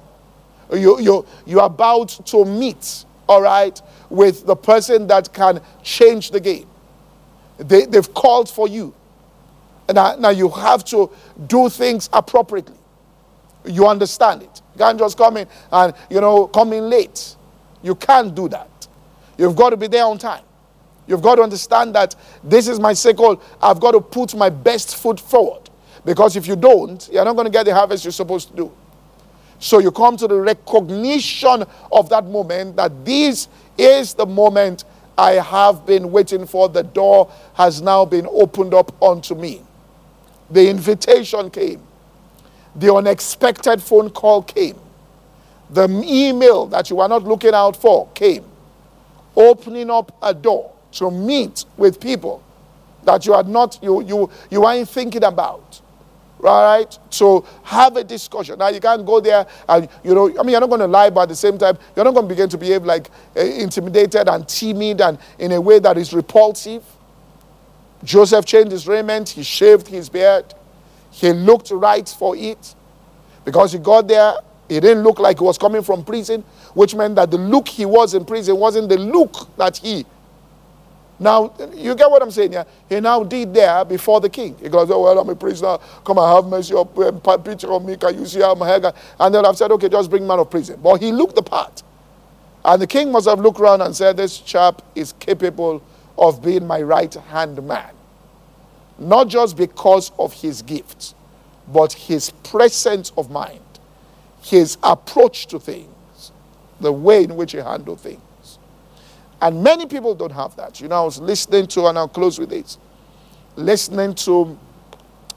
You, 0.73 1.00
you, 1.00 1.26
you're 1.47 1.64
about 1.64 2.11
to 2.26 2.45
meet, 2.47 3.07
all 3.28 3.42
right, 3.42 3.81
with 4.11 4.47
the 4.47 4.57
person 4.57 5.07
that 5.09 5.33
can 5.35 5.61
change 5.85 6.33
the 6.33 6.40
game. 6.40 6.69
they, 7.59 7.87
they've 7.87 8.14
called 8.14 8.50
for 8.50 8.69
you. 8.69 8.95
Now, 9.92 10.16
now 10.16 10.31
you 10.31 10.50
have 10.50 10.85
to 10.87 11.11
do 11.49 11.69
things 11.71 12.09
appropriately. 12.12 12.76
You 13.66 13.88
understand 13.88 14.42
it. 14.45 14.62
You 14.75 14.78
can't 14.78 14.99
just 14.99 15.19
come 15.19 15.38
in 15.38 15.49
and, 15.73 15.95
you 16.11 16.21
know, 16.21 16.49
come 16.49 16.73
in 16.73 16.90
late. 16.90 17.37
You 17.83 17.95
can't 17.95 18.35
do 18.35 18.49
that. 18.49 18.69
You've 19.39 19.57
got 19.57 19.71
to 19.71 19.77
be 19.77 19.87
there 19.87 20.05
on 20.05 20.19
time. 20.19 20.45
You've 21.07 21.23
got 21.23 21.37
to 21.37 21.43
understand 21.43 21.95
that 21.95 22.15
this 22.45 22.69
is 22.69 22.79
my 22.79 22.93
cycle. 22.93 23.43
I've 23.61 23.81
got 23.81 23.93
to 23.93 24.01
put 24.01 24.35
my 24.35 24.51
best 24.51 24.97
foot 24.97 25.19
forward. 25.19 25.69
Because 26.05 26.37
if 26.37 26.47
you 26.47 26.57
don't, 26.57 27.09
you're 27.12 27.25
not 27.25 27.35
going 27.35 27.47
to 27.47 27.51
get 27.51 27.65
the 27.65 27.75
harvest 27.75 28.05
you're 28.05 28.12
supposed 28.12 28.49
to 28.51 28.57
do. 28.57 28.73
So 29.59 29.79
you 29.79 29.93
come 29.93 30.17
to 30.17 30.27
the 30.27 30.41
recognition 30.41 31.65
of 31.93 32.09
that 32.09 32.25
moment 32.25 32.77
that 32.77 33.05
this 33.05 33.49
is 33.79 34.15
the 34.15 34.27
moment 34.27 34.85
I 35.17 35.33
have 35.33 35.87
been 35.87 36.11
waiting 36.11 36.47
for. 36.47 36.69
The 36.69 36.83
door 36.83 37.31
has 37.55 37.81
now 37.81 38.05
been 38.05 38.27
opened 38.29 38.75
up 38.75 39.01
unto 39.03 39.35
me. 39.35 39.62
The 40.51 40.69
invitation 40.69 41.51
came. 41.51 41.81
The 42.75 42.93
unexpected 42.93 43.81
phone 43.83 44.11
call 44.11 44.43
came. 44.43 44.77
The 45.73 45.88
email 46.05 46.67
that 46.67 46.91
you 46.91 46.97
were 46.97 47.09
not 47.09 47.25
looking 47.25 47.55
out 47.55 47.76
for 47.76 48.09
came. 48.09 48.45
Opening 49.35 49.91
up 49.91 50.14
a 50.23 50.35
door 50.35 50.73
to 50.93 51.11
meet 51.11 51.64
with 51.79 51.99
people 51.99 52.43
that 53.05 53.25
you 53.25 53.33
had 53.33 53.49
not, 53.49 53.79
you, 53.83 54.02
you, 54.02 54.31
you 54.50 54.61
weren't 54.61 54.88
thinking 54.88 55.25
about. 55.25 55.81
Right? 56.38 56.99
So 57.09 57.47
have 57.62 57.97
a 57.97 58.05
discussion. 58.05 58.59
Now 58.59 58.69
you 58.69 58.81
can't 58.81 59.07
go 59.07 59.21
there 59.21 59.47
and, 59.69 59.88
you 60.05 60.14
know, 60.14 60.29
I 60.38 60.43
mean, 60.43 60.50
you're 60.50 60.61
not 60.61 60.69
going 60.69 60.81
to 60.81 60.87
lie, 60.87 61.09
but 61.09 61.23
at 61.23 61.29
the 61.31 61.37
same 61.37 61.57
time, 61.57 61.79
you're 61.97 62.05
not 62.05 62.12
going 62.12 62.26
to 62.26 62.29
begin 62.29 62.49
to 62.50 62.59
behave 62.59 62.85
like 62.85 63.09
uh, 63.37 63.41
intimidated 63.41 64.29
and 64.29 64.47
timid 64.47 65.00
and 65.00 65.19
in 65.38 65.52
a 65.52 65.61
way 65.61 65.79
that 65.79 65.97
is 65.97 66.12
repulsive. 66.12 66.85
Joseph 68.05 68.45
changed 68.45 68.73
his 68.73 68.87
raiment, 68.87 69.31
he 69.31 69.43
shaved 69.43 69.87
his 69.87 70.09
beard, 70.09 70.52
he 71.12 71.33
looked 71.33 71.71
right 71.71 72.09
for 72.09 72.37
it. 72.37 72.75
Because 73.45 73.73
he 73.73 73.79
got 73.79 74.07
there, 74.09 74.35
he 74.75 74.81
didn't 74.81 75.02
look 75.02 75.19
like 75.19 75.38
he 75.38 75.45
was 75.45 75.59
coming 75.59 75.83
from 75.83 76.05
prison, 76.05 76.43
which 76.75 76.95
meant 76.95 77.17
that 77.17 77.31
the 77.31 77.38
look 77.38 77.69
he 77.69 77.87
was 77.87 78.14
in 78.14 78.25
prison 78.25 78.57
wasn't 78.57 78.88
the 78.88 78.99
look 78.99 79.55
that 79.57 79.76
he 79.79 80.05
now, 81.23 81.55
you 81.75 81.95
get 81.95 82.11
what 82.11 82.21
I'm 82.21 82.33
saying 82.33 82.52
Yeah, 82.52 82.64
He 82.88 82.99
now 83.00 83.23
did 83.23 83.55
there 83.55 83.85
before 83.85 84.21
the 84.21 84.29
king. 84.29 84.57
He 84.61 84.69
goes, 84.69 84.91
oh, 84.91 85.02
well, 85.05 85.19
I'm 85.21 85.29
a 85.29 85.37
prisoner. 85.37 85.79
Come 86.05 86.19
and 86.19 86.26
have 86.26 86.47
mercy 86.47 86.75
up, 86.75 86.99
uh, 86.99 87.38
picture 87.38 87.73
of 87.73 87.85
me. 87.85 87.97
Can 87.97 88.19
you 88.19 88.26
see 88.26 88.41
how 88.41 88.55
my 88.57 88.67
hair 88.67 88.93
And 89.21 89.35
then 89.35 89.47
I've 89.47 89.57
said, 89.57 89.71
okay, 89.73 89.88
just 89.88 90.11
bring 90.11 90.26
man 90.26 90.41
of 90.41 90.50
prison. 90.50 90.81
But 90.83 91.00
he 91.00 91.12
looked 91.12 91.37
the 91.37 91.43
part. 91.43 91.83
And 92.64 92.83
the 92.83 92.88
king 92.88 93.12
must 93.12 93.29
have 93.29 93.41
looked 93.41 93.61
around 93.61 93.83
and 93.83 93.95
said, 93.95 94.17
this 94.17 94.38
chap 94.38 94.83
is 94.97 95.12
capable 95.14 95.83
of 96.19 96.43
being 96.43 96.67
my 96.67 96.83
right-hand 96.83 97.62
man. 97.67 97.95
Not 98.99 99.29
just 99.29 99.57
because 99.57 100.12
of 100.19 100.33
his 100.33 100.62
gifts, 100.62 101.14
but 101.69 101.93
his 101.93 102.31
presence 102.31 103.12
of 103.17 103.31
mind, 103.31 103.61
his 104.43 104.77
approach 104.83 105.47
to 105.49 105.59
things, 105.59 106.33
the 106.81 106.93
way 106.93 107.25
in 107.25 107.37
which 107.37 107.53
he 107.53 107.59
handled 107.59 108.01
things. 108.01 108.21
And 109.41 109.63
many 109.63 109.87
people 109.87 110.15
don't 110.15 110.33
have 110.33 110.55
that. 110.57 110.81
You 110.81 110.89
know, 110.89 111.03
I 111.03 111.05
was 111.05 111.21
listening 111.21 111.67
to, 111.69 111.87
and 111.87 111.99
I'll 111.99 112.09
close 112.09 112.39
with 112.39 112.51
this, 112.51 112.79
listening 113.57 114.15
to 114.15 114.59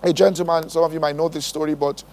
a 0.04 0.14
gentleman, 0.14 0.70
some 0.70 0.84
of 0.84 0.94
you 0.94 1.00
might 1.00 1.16
know 1.16 1.28
this 1.28 1.46
story, 1.46 1.76
but 1.76 2.04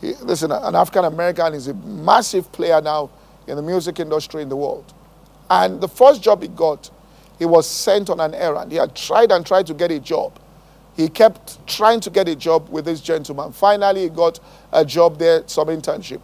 he, 0.00 0.14
listen, 0.14 0.50
an 0.50 0.74
African 0.74 1.04
American 1.04 1.54
is 1.54 1.68
a 1.68 1.74
massive 1.74 2.50
player 2.52 2.80
now 2.80 3.10
in 3.46 3.56
the 3.56 3.62
music 3.62 4.00
industry 4.00 4.42
in 4.42 4.48
the 4.48 4.56
world. 4.56 4.92
And 5.48 5.80
the 5.80 5.88
first 5.88 6.22
job 6.22 6.42
he 6.42 6.48
got, 6.48 6.90
he 7.38 7.44
was 7.44 7.68
sent 7.68 8.10
on 8.10 8.18
an 8.18 8.34
errand. 8.34 8.72
He 8.72 8.78
had 8.78 8.94
tried 8.94 9.30
and 9.30 9.46
tried 9.46 9.66
to 9.68 9.74
get 9.74 9.90
a 9.90 10.00
job. 10.00 10.38
He 10.96 11.08
kept 11.08 11.66
trying 11.66 12.00
to 12.00 12.10
get 12.10 12.28
a 12.28 12.34
job 12.34 12.68
with 12.70 12.86
this 12.86 13.00
gentleman. 13.00 13.52
Finally, 13.52 14.02
he 14.02 14.08
got 14.08 14.40
a 14.72 14.84
job 14.84 15.18
there, 15.18 15.42
some 15.46 15.68
internship. 15.68 16.20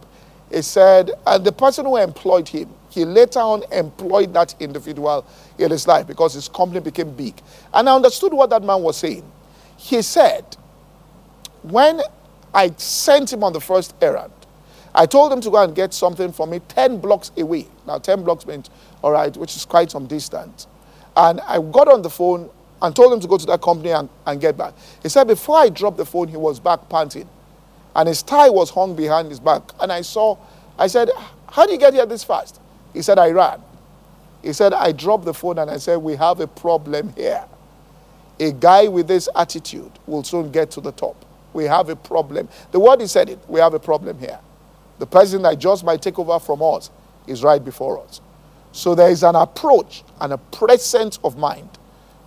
He 0.51 0.61
said, 0.61 1.11
and 1.27 1.45
the 1.45 1.51
person 1.51 1.85
who 1.85 1.97
employed 1.97 2.47
him 2.47 2.69
he 2.93 3.05
later 3.05 3.39
on 3.39 3.63
employed 3.71 4.33
that 4.35 4.53
individual 4.59 5.25
in 5.57 5.71
his 5.71 5.87
life 5.87 6.05
because 6.05 6.35
his 6.35 6.47
company 6.47 6.79
became 6.79 7.11
big. 7.11 7.33
And 7.73 7.89
I 7.89 7.95
understood 7.95 8.33
what 8.33 8.51
that 8.51 8.63
man 8.63 8.83
was 8.83 8.97
saying. 8.97 9.29
He 9.77 10.03
said, 10.03 10.45
when 11.63 12.01
I 12.53 12.71
sent 12.77 13.33
him 13.33 13.43
on 13.43 13.51
the 13.51 13.59
first 13.59 13.95
errand, 13.99 14.31
I 14.93 15.07
told 15.07 15.33
him 15.33 15.41
to 15.41 15.49
go 15.49 15.63
and 15.63 15.75
get 15.75 15.91
something 15.91 16.31
for 16.31 16.45
me 16.45 16.59
10 16.59 16.99
blocks 16.99 17.31
away. 17.35 17.65
Now, 17.87 17.97
10 17.97 18.23
blocks 18.23 18.45
meant, 18.45 18.69
all 19.01 19.11
right, 19.11 19.35
which 19.35 19.55
is 19.55 19.65
quite 19.65 19.89
some 19.89 20.05
distance. 20.05 20.67
And 21.17 21.41
I 21.41 21.59
got 21.59 21.87
on 21.87 22.03
the 22.03 22.11
phone 22.11 22.51
and 22.83 22.95
told 22.95 23.13
him 23.13 23.19
to 23.21 23.27
go 23.27 23.37
to 23.37 23.45
that 23.47 23.61
company 23.61 23.91
and, 23.91 24.09
and 24.27 24.39
get 24.41 24.57
back. 24.57 24.73
He 25.01 25.09
said, 25.09 25.25
before 25.25 25.57
I 25.57 25.69
dropped 25.69 25.97
the 25.97 26.05
phone, 26.05 26.27
he 26.27 26.37
was 26.37 26.59
back 26.59 26.89
panting. 26.89 27.27
And 27.95 28.07
his 28.09 28.21
tie 28.21 28.49
was 28.49 28.69
hung 28.69 28.95
behind 28.95 29.29
his 29.29 29.39
back. 29.39 29.63
And 29.79 29.91
I 29.91 30.01
saw, 30.01 30.37
I 30.77 30.87
said, 30.87 31.09
how 31.49 31.65
do 31.65 31.71
you 31.71 31.79
get 31.79 31.93
here 31.93 32.05
this 32.05 32.23
fast? 32.23 32.59
He 32.93 33.01
said, 33.01 33.17
I 33.17 33.31
ran. 33.31 33.61
He 34.43 34.51
said, 34.51 34.73
I 34.73 34.91
dropped 34.91 35.23
the 35.23 35.33
phone 35.33 35.57
and 35.57 35.71
I 35.71 35.77
said, 35.77 35.97
We 35.97 36.15
have 36.17 36.41
a 36.41 36.47
problem 36.47 37.13
here. 37.15 37.45
A 38.39 38.51
guy 38.51 38.87
with 38.87 39.07
this 39.07 39.29
attitude 39.35 39.91
will 40.05 40.23
soon 40.23 40.51
get 40.51 40.69
to 40.71 40.81
the 40.81 40.91
top. 40.91 41.15
We 41.53 41.63
have 41.65 41.87
a 41.87 41.95
problem. 41.95 42.49
The 42.71 42.79
word 42.79 42.99
he 42.99 43.07
said 43.07 43.29
it, 43.29 43.39
we 43.47 43.61
have 43.61 43.73
a 43.73 43.79
problem 43.79 44.19
here. 44.19 44.39
The 44.99 45.05
person 45.05 45.43
that 45.43 45.59
just 45.59 45.85
might 45.85 46.01
take 46.01 46.19
over 46.19 46.39
from 46.39 46.61
us 46.61 46.89
is 47.27 47.43
right 47.43 47.63
before 47.63 48.03
us. 48.03 48.19
So 48.73 48.95
there 48.95 49.09
is 49.09 49.23
an 49.23 49.35
approach 49.35 50.03
and 50.19 50.33
a 50.33 50.37
presence 50.37 51.19
of 51.23 51.37
mind 51.37 51.69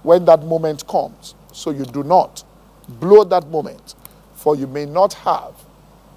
when 0.06 0.24
that 0.24 0.44
moment 0.44 0.86
comes. 0.86 1.34
So 1.52 1.70
you 1.70 1.84
do 1.84 2.04
not 2.04 2.44
blow 2.88 3.24
that 3.24 3.48
moment, 3.48 3.96
for 4.36 4.54
you 4.54 4.68
may 4.68 4.86
not 4.86 5.14
have 5.14 5.52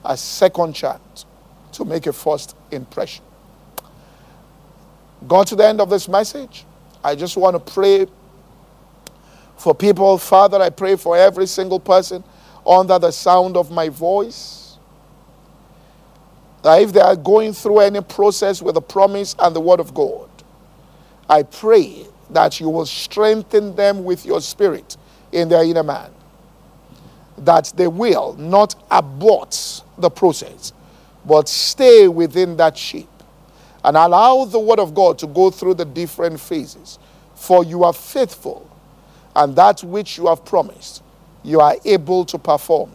a 0.06 0.16
second 0.16 0.74
chance 0.74 1.26
to 1.72 1.86
make 1.86 2.06
a 2.06 2.14
first 2.14 2.56
impression. 2.70 3.26
Got 5.28 5.48
to 5.48 5.56
the 5.56 5.66
end 5.66 5.82
of 5.82 5.90
this 5.90 6.08
message. 6.08 6.66
I 7.04 7.16
just 7.16 7.36
want 7.36 7.56
to 7.56 7.74
pray 7.74 8.06
for 9.58 9.74
people. 9.74 10.20
Father, 10.20 10.62
I 10.62 10.70
pray 10.70 10.96
for 10.96 11.18
every 11.18 11.48
single 11.48 11.80
person 11.80 12.24
under 12.68 13.00
the 13.00 13.10
sound 13.12 13.58
of 13.58 13.72
my 13.72 13.90
voice. 13.90 14.78
That 16.62 16.84
if 16.84 16.94
they 16.94 17.02
are 17.02 17.16
going 17.16 17.54
through 17.54 17.80
any 17.80 18.02
process 18.02 18.62
with 18.62 18.76
the 18.76 18.82
promise 18.82 19.36
and 19.40 19.56
the 19.56 19.62
word 19.62 19.80
of 19.80 19.96
God, 19.96 20.30
I 21.28 21.42
pray 21.42 22.06
that 22.32 22.60
you 22.60 22.70
will 22.70 22.86
strengthen 22.86 23.76
them 23.76 24.04
with 24.04 24.26
your 24.26 24.42
spirit 24.42 24.98
in 25.32 25.50
their 25.50 25.64
inner 25.64 25.84
man. 25.84 26.12
That 27.40 27.74
they 27.76 27.88
will 27.88 28.34
not 28.34 28.76
abort 28.92 29.84
the 29.98 30.10
process, 30.10 30.74
but 31.26 31.50
stay 31.50 32.08
within 32.08 32.58
that 32.58 32.78
shape 32.78 33.08
and 33.84 33.96
allow 33.96 34.46
the 34.46 34.60
word 34.60 34.80
of 34.80 34.94
God 34.94 35.18
to 35.20 35.28
go 35.28 35.50
through 35.50 35.76
the 35.76 35.86
different 35.86 36.40
phases. 36.40 37.00
For 37.36 37.64
you 37.64 37.84
are 37.86 37.94
faithful, 37.94 38.70
and 39.36 39.56
that 39.56 39.84
which 39.84 40.18
you 40.18 40.28
have 40.28 40.44
promised, 40.44 41.02
you 41.44 41.62
are 41.62 41.76
able 41.86 42.26
to 42.26 42.38
perform, 42.38 42.92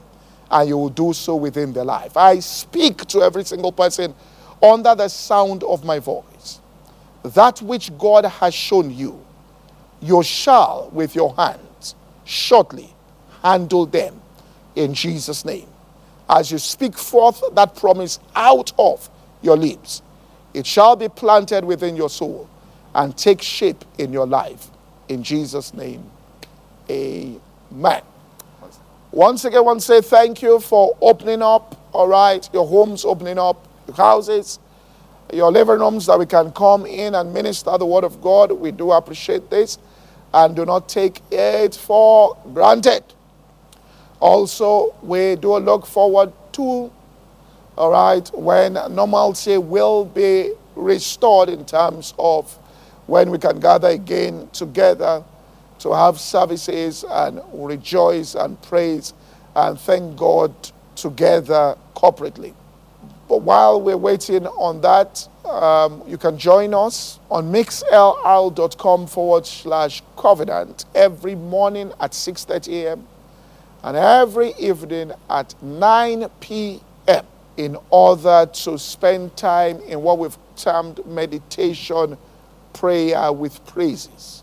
and 0.50 0.68
you 0.68 0.76
will 0.76 0.90
do 0.90 1.12
so 1.14 1.34
within 1.36 1.72
their 1.72 1.84
life. 1.84 2.16
I 2.16 2.40
speak 2.40 3.06
to 3.06 3.22
every 3.22 3.44
single 3.44 3.72
person 3.72 4.14
under 4.62 4.94
the 4.94 5.08
sound 5.08 5.62
of 5.64 5.84
my 5.84 5.98
voice. 5.98 6.24
That 7.24 7.62
which 7.62 7.96
God 7.98 8.26
has 8.26 8.54
shown 8.54 8.90
you, 8.90 9.24
you 10.00 10.22
shall 10.22 10.90
with 10.92 11.14
your 11.14 11.34
hands 11.34 11.94
shortly 12.24 12.94
handle 13.42 13.86
them 13.86 14.20
in 14.76 14.94
Jesus' 14.94 15.44
name. 15.44 15.66
As 16.28 16.50
you 16.52 16.58
speak 16.58 16.96
forth 16.96 17.42
that 17.54 17.76
promise 17.76 18.18
out 18.34 18.72
of 18.78 19.08
your 19.42 19.56
lips, 19.56 20.02
it 20.52 20.66
shall 20.66 20.96
be 20.96 21.08
planted 21.08 21.64
within 21.64 21.96
your 21.96 22.10
soul 22.10 22.48
and 22.94 23.16
take 23.16 23.42
shape 23.42 23.84
in 23.98 24.12
your 24.12 24.26
life. 24.26 24.68
In 25.08 25.22
Jesus' 25.22 25.74
name, 25.74 26.04
amen. 26.90 28.02
Once 29.10 29.44
again, 29.44 29.58
I 29.58 29.62
want 29.62 29.80
to 29.80 29.86
say 29.86 30.00
thank 30.00 30.42
you 30.42 30.60
for 30.60 30.96
opening 31.00 31.42
up, 31.42 31.76
all 31.92 32.08
right, 32.08 32.48
your 32.52 32.66
homes 32.66 33.04
opening 33.04 33.38
up, 33.38 33.66
your 33.86 33.96
houses, 33.96 34.58
your 35.32 35.52
living 35.52 35.78
rooms 35.80 36.06
that 36.06 36.18
we 36.18 36.26
can 36.26 36.52
come 36.52 36.86
in 36.86 37.14
and 37.14 37.32
minister 37.32 37.76
the 37.78 37.86
word 37.86 38.04
of 38.04 38.20
God. 38.22 38.52
We 38.52 38.72
do 38.72 38.92
appreciate 38.92 39.50
this 39.50 39.78
and 40.34 40.56
do 40.56 40.64
not 40.66 40.88
take 40.88 41.22
it 41.30 41.74
for 41.74 42.36
granted. 42.54 43.04
Also, 44.20 44.94
we 45.02 45.36
do 45.36 45.56
look 45.58 45.86
forward 45.86 46.32
to 46.54 46.92
all 47.78 47.90
right, 47.92 48.28
when 48.34 48.74
normalcy 48.74 49.58
will 49.58 50.04
be 50.06 50.52
restored 50.76 51.48
in 51.50 51.64
terms 51.66 52.14
of 52.18 52.52
when 53.06 53.30
we 53.30 53.38
can 53.38 53.60
gather 53.60 53.88
again 53.88 54.48
together 54.52 55.24
to 55.80 55.92
have 55.94 56.20
services 56.20 57.04
and 57.10 57.40
rejoice 57.52 58.34
and 58.34 58.60
praise 58.62 59.14
and 59.56 59.78
thank 59.80 60.16
God 60.16 60.54
together 60.96 61.76
corporately. 61.96 62.54
But 63.28 63.42
while 63.42 63.80
we're 63.80 63.96
waiting 63.96 64.46
on 64.46 64.80
that, 64.82 65.26
um, 65.46 66.02
you 66.06 66.18
can 66.18 66.38
join 66.38 66.74
us 66.74 67.20
on 67.30 67.52
mixlr.com 67.52 69.06
forward 69.06 69.46
slash 69.46 70.02
covenant 70.16 70.84
every 70.94 71.34
morning 71.34 71.92
at 72.00 72.12
6.30 72.12 72.84
a.m. 72.84 73.06
and 73.82 73.96
every 73.96 74.52
evening 74.54 75.12
at 75.30 75.54
9 75.62 76.28
p.m. 76.40 77.26
in 77.56 77.76
order 77.90 78.48
to 78.52 78.78
spend 78.78 79.36
time 79.36 79.80
in 79.82 80.02
what 80.02 80.18
we've 80.18 80.38
termed 80.56 81.04
meditation 81.06 82.18
prayer 82.74 83.32
with 83.32 83.64
praises. 83.66 84.42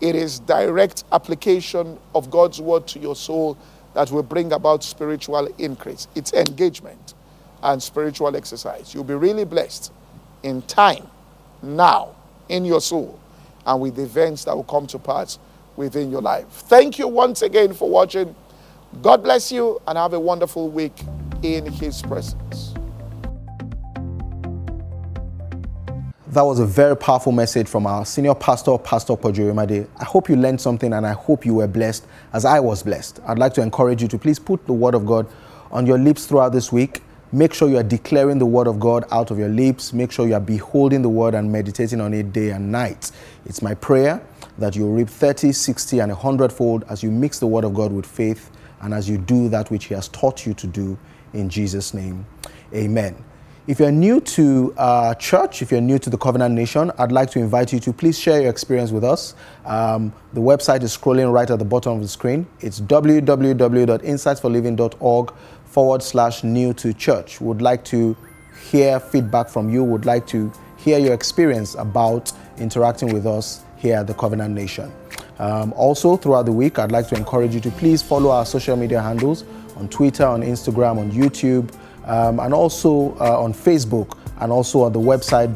It 0.00 0.14
is 0.14 0.40
direct 0.40 1.04
application 1.12 1.98
of 2.14 2.30
God's 2.30 2.60
word 2.60 2.86
to 2.88 2.98
your 3.00 3.16
soul 3.16 3.58
that 3.94 4.10
will 4.10 4.22
bring 4.22 4.52
about 4.52 4.84
spiritual 4.84 5.46
increase. 5.58 6.08
It's 6.14 6.32
engagement 6.32 7.14
and 7.62 7.82
spiritual 7.82 8.36
exercise. 8.36 8.94
You'll 8.94 9.04
be 9.04 9.14
really 9.14 9.44
blessed 9.44 9.92
in 10.42 10.62
time, 10.62 11.06
now, 11.62 12.14
in 12.48 12.64
your 12.64 12.80
soul, 12.80 13.18
and 13.66 13.80
with 13.80 13.98
events 13.98 14.44
that 14.44 14.54
will 14.54 14.64
come 14.64 14.86
to 14.88 14.98
pass 14.98 15.38
within 15.76 16.10
your 16.10 16.22
life. 16.22 16.46
Thank 16.48 16.98
you 16.98 17.08
once 17.08 17.42
again 17.42 17.72
for 17.72 17.88
watching. 17.88 18.34
God 19.02 19.22
bless 19.22 19.52
you 19.52 19.80
and 19.86 19.98
have 19.98 20.12
a 20.14 20.20
wonderful 20.20 20.68
week 20.70 20.94
in 21.42 21.66
His 21.66 22.02
presence. 22.02 22.74
That 26.28 26.42
was 26.42 26.58
a 26.58 26.66
very 26.66 26.96
powerful 26.96 27.32
message 27.32 27.68
from 27.68 27.86
our 27.86 28.04
senior 28.04 28.34
pastor, 28.34 28.76
Pastor 28.76 29.14
Poju 29.14 29.50
Oyemade. 29.50 29.88
I 29.98 30.04
hope 30.04 30.28
you 30.28 30.36
learned 30.36 30.60
something 30.60 30.92
and 30.92 31.06
I 31.06 31.12
hope 31.12 31.46
you 31.46 31.54
were 31.54 31.66
blessed 31.66 32.06
as 32.34 32.44
I 32.44 32.60
was 32.60 32.82
blessed. 32.82 33.20
I'd 33.26 33.38
like 33.38 33.54
to 33.54 33.62
encourage 33.62 34.02
you 34.02 34.08
to 34.08 34.18
please 34.18 34.38
put 34.38 34.66
the 34.66 34.74
word 34.74 34.94
of 34.94 35.06
God 35.06 35.26
on 35.70 35.86
your 35.86 35.98
lips 35.98 36.26
throughout 36.26 36.50
this 36.52 36.70
week. 36.70 37.02
Make 37.30 37.52
sure 37.52 37.68
you 37.68 37.76
are 37.76 37.82
declaring 37.82 38.38
the 38.38 38.46
word 38.46 38.66
of 38.66 38.80
God 38.80 39.04
out 39.10 39.30
of 39.30 39.38
your 39.38 39.50
lips. 39.50 39.92
Make 39.92 40.10
sure 40.10 40.26
you 40.26 40.32
are 40.32 40.40
beholding 40.40 41.02
the 41.02 41.10
word 41.10 41.34
and 41.34 41.52
meditating 41.52 42.00
on 42.00 42.14
it 42.14 42.32
day 42.32 42.50
and 42.50 42.72
night. 42.72 43.10
It's 43.44 43.60
my 43.60 43.74
prayer 43.74 44.22
that 44.56 44.74
you 44.74 44.86
reap 44.86 45.10
30, 45.10 45.52
60, 45.52 45.98
and 45.98 46.10
100 46.10 46.50
fold 46.50 46.84
as 46.88 47.02
you 47.02 47.10
mix 47.10 47.38
the 47.38 47.46
word 47.46 47.64
of 47.64 47.74
God 47.74 47.92
with 47.92 48.06
faith 48.06 48.50
and 48.80 48.94
as 48.94 49.10
you 49.10 49.18
do 49.18 49.50
that 49.50 49.70
which 49.70 49.86
He 49.86 49.94
has 49.94 50.08
taught 50.08 50.46
you 50.46 50.54
to 50.54 50.66
do 50.66 50.98
in 51.34 51.50
Jesus' 51.50 51.92
name. 51.92 52.24
Amen. 52.74 53.22
If 53.68 53.78
you're 53.80 53.92
new 53.92 54.20
to 54.22 54.74
uh, 54.78 55.14
church, 55.16 55.60
if 55.60 55.70
you're 55.70 55.82
new 55.82 55.98
to 55.98 56.08
the 56.08 56.16
Covenant 56.16 56.54
Nation, 56.54 56.90
I'd 56.96 57.12
like 57.12 57.30
to 57.32 57.38
invite 57.38 57.70
you 57.70 57.78
to 57.80 57.92
please 57.92 58.18
share 58.18 58.40
your 58.40 58.48
experience 58.48 58.92
with 58.92 59.04
us. 59.04 59.34
Um, 59.66 60.10
the 60.32 60.40
website 60.40 60.82
is 60.82 60.96
scrolling 60.96 61.30
right 61.30 61.50
at 61.50 61.58
the 61.58 61.66
bottom 61.66 61.92
of 61.92 62.00
the 62.00 62.08
screen. 62.08 62.46
It's 62.60 62.80
www.insightsforliving.org 62.80 65.34
forward 65.68 66.02
slash 66.02 66.44
new 66.44 66.72
to 66.74 66.92
church. 66.92 67.40
Would 67.40 67.62
like 67.62 67.84
to 67.86 68.16
hear 68.70 68.98
feedback 68.98 69.48
from 69.48 69.68
you, 69.70 69.84
would 69.84 70.06
like 70.06 70.26
to 70.28 70.52
hear 70.76 70.98
your 70.98 71.14
experience 71.14 71.74
about 71.74 72.32
interacting 72.58 73.12
with 73.12 73.26
us 73.26 73.62
here 73.76 73.96
at 73.96 74.06
the 74.06 74.14
Covenant 74.14 74.54
Nation. 74.54 74.92
Um, 75.38 75.72
also, 75.74 76.16
throughout 76.16 76.46
the 76.46 76.52
week, 76.52 76.78
I'd 76.78 76.92
like 76.92 77.08
to 77.08 77.14
encourage 77.14 77.54
you 77.54 77.60
to 77.60 77.70
please 77.70 78.02
follow 78.02 78.30
our 78.30 78.44
social 78.44 78.76
media 78.76 79.00
handles 79.00 79.44
on 79.76 79.88
Twitter, 79.88 80.26
on 80.26 80.42
Instagram, 80.42 80.98
on 80.98 81.12
YouTube 81.12 81.72
um, 82.08 82.40
and 82.40 82.52
also 82.52 83.14
uh, 83.20 83.40
on 83.40 83.52
Facebook 83.52 84.18
and 84.40 84.50
also 84.50 84.82
on 84.82 84.92
the 84.92 84.98
website 84.98 85.52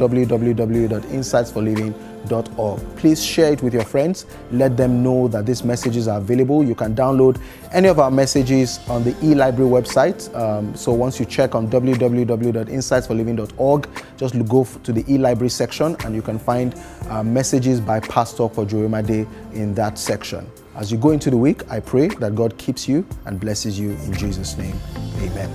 Please 2.96 3.24
share 3.24 3.52
it 3.52 3.62
with 3.62 3.72
your 3.74 3.84
friends. 3.84 4.26
Let 4.50 4.76
them 4.76 5.02
know 5.02 5.28
that 5.28 5.46
these 5.46 5.62
messages 5.64 6.08
are 6.08 6.18
available. 6.18 6.64
You 6.64 6.74
can 6.74 6.94
download 6.94 7.40
any 7.72 7.88
of 7.88 7.98
our 7.98 8.10
messages 8.10 8.80
on 8.88 9.04
the 9.04 9.14
e-library 9.22 9.70
website. 9.70 10.34
Um, 10.34 10.74
so 10.76 10.92
once 10.92 11.18
you 11.20 11.26
check 11.26 11.54
on 11.54 11.68
www.insightsforliving.org, 11.68 13.88
just 14.16 14.48
go 14.48 14.64
to 14.64 14.92
the 14.92 15.04
e-library 15.12 15.50
section 15.50 15.96
and 16.04 16.14
you 16.14 16.22
can 16.22 16.38
find 16.38 16.74
uh, 17.08 17.22
messages 17.22 17.80
by 17.80 18.00
Pastor 18.00 18.44
Poju 18.44 18.88
Oyemade 18.88 19.26
in 19.54 19.74
that 19.74 19.98
section. 19.98 20.50
As 20.74 20.90
you 20.90 20.96
go 20.98 21.10
into 21.10 21.30
the 21.30 21.36
week, 21.36 21.70
I 21.70 21.80
pray 21.80 22.08
that 22.08 22.34
God 22.34 22.56
keeps 22.56 22.88
you 22.88 23.06
and 23.26 23.38
blesses 23.38 23.78
you 23.78 23.90
in 23.90 24.14
Jesus' 24.14 24.56
name. 24.56 24.74
Amen. 25.20 25.50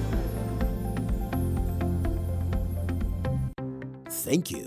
Thank 4.09 4.51
you 4.51 4.66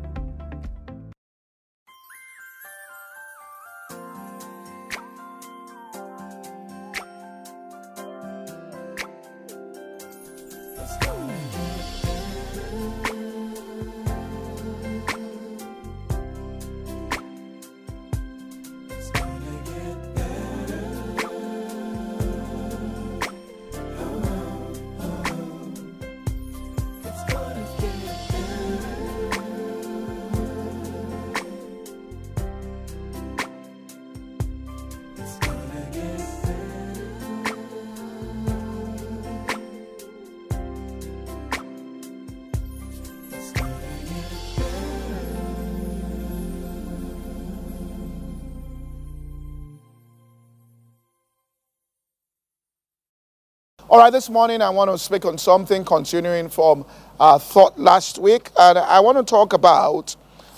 Right, 54.01 54.11
this 54.11 54.31
morning 54.31 54.63
I 54.63 54.69
want 54.71 54.89
to 54.89 54.97
speak 54.97 55.25
on 55.25 55.37
something 55.37 55.85
continuing 55.85 56.49
from 56.49 56.87
our 57.19 57.37
thought 57.37 57.79
last 57.79 58.17
week, 58.17 58.49
and 58.57 58.79
I 58.79 58.99
want 58.99 59.19
to 59.19 59.23
talk 59.23 59.53
about 59.53 60.15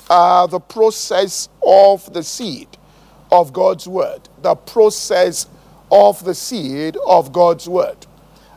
uh, 0.10 0.48
the 0.48 0.62
process 0.62 1.50
of 1.62 2.14
the 2.14 2.24
seed 2.24 2.70
of 3.34 3.52
God's 3.52 3.86
word. 3.86 4.30
The 4.44 4.56
process 4.56 5.48
of 5.92 6.24
the 6.24 6.34
seed 6.34 6.96
of 7.06 7.34
God's 7.34 7.68
word. 7.68 7.98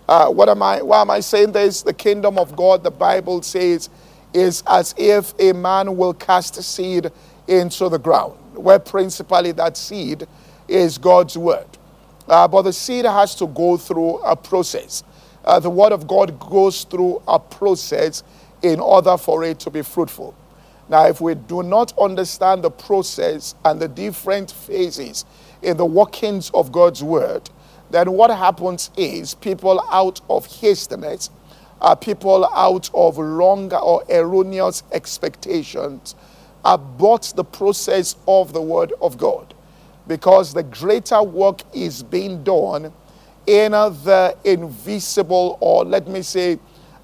Uh, 0.09 0.29
what 0.29 0.49
am 0.49 0.63
I? 0.63 0.81
Why 0.83 1.01
am 1.01 1.11
I 1.11 1.19
saying 1.19 1.51
this? 1.51 1.83
The 1.83 1.93
kingdom 1.93 2.39
of 2.39 2.55
God, 2.55 2.85
the 2.85 2.93
Bible 2.93 3.43
says, 3.43 3.91
is 4.33 4.63
as 4.69 4.95
if 4.97 5.35
a 5.41 5.53
man 5.53 5.97
will 5.97 6.15
cast 6.15 6.63
seed 6.63 7.11
into 7.49 7.89
the 7.89 7.99
ground, 7.99 8.35
where 8.55 8.79
principally 8.79 9.51
that 9.51 9.77
seed 9.77 10.29
is 10.69 10.97
God's 10.97 11.37
word. 11.37 11.67
Uh, 12.29 12.49
but 12.49 12.63
the 12.63 12.73
seed 12.73 13.05
has 13.07 13.35
to 13.37 13.47
go 13.49 13.77
through 13.77 14.19
a 14.19 14.37
process. 14.37 15.05
Uh, 15.45 15.61
the 15.61 15.71
word 15.71 15.93
of 15.93 16.09
God 16.09 16.39
goes 16.41 16.85
through 16.85 17.23
a 17.29 17.39
process 17.39 18.25
in 18.63 18.81
order 18.81 19.17
for 19.19 19.45
it 19.45 19.61
to 19.61 19.71
be 19.71 19.83
fruitful. 19.83 20.35
Now, 20.89 21.07
if 21.07 21.21
we 21.21 21.35
do 21.37 21.63
not 21.63 21.97
understand 21.99 22.65
the 22.65 22.71
process 22.71 23.55
and 23.65 23.81
the 23.81 23.89
different 23.89 24.51
phases 24.53 25.25
in 25.63 25.77
the 25.79 25.87
workings 25.87 26.51
of 26.55 26.73
God's 26.73 27.03
word, 27.03 27.51
then 27.91 28.13
what 28.13 28.31
happens 28.31 28.91
is 28.97 29.35
people 29.35 29.81
out 29.91 30.21
of 30.31 30.47
hastiness, 30.47 31.31
uh, 31.81 31.95
people 31.95 32.47
out 32.55 32.91
of 32.95 33.19
wrong 33.19 33.73
or 33.75 34.05
erroneous 34.11 34.83
expectations, 34.93 36.17
abort 36.65 37.33
the 37.37 37.45
process 37.45 38.17
of 38.29 38.53
the 38.53 38.63
word 38.63 38.93
of 39.03 39.19
God 39.19 39.55
because 40.07 40.53
the 40.53 40.63
greater 40.63 41.23
work 41.23 41.63
is 41.75 42.03
being 42.03 42.45
done 42.45 42.93
in 43.47 43.73
the 43.73 44.37
invisible, 44.45 45.57
or 45.61 45.85
let 45.85 46.09
me 46.09 46.23
say, 46.23 46.59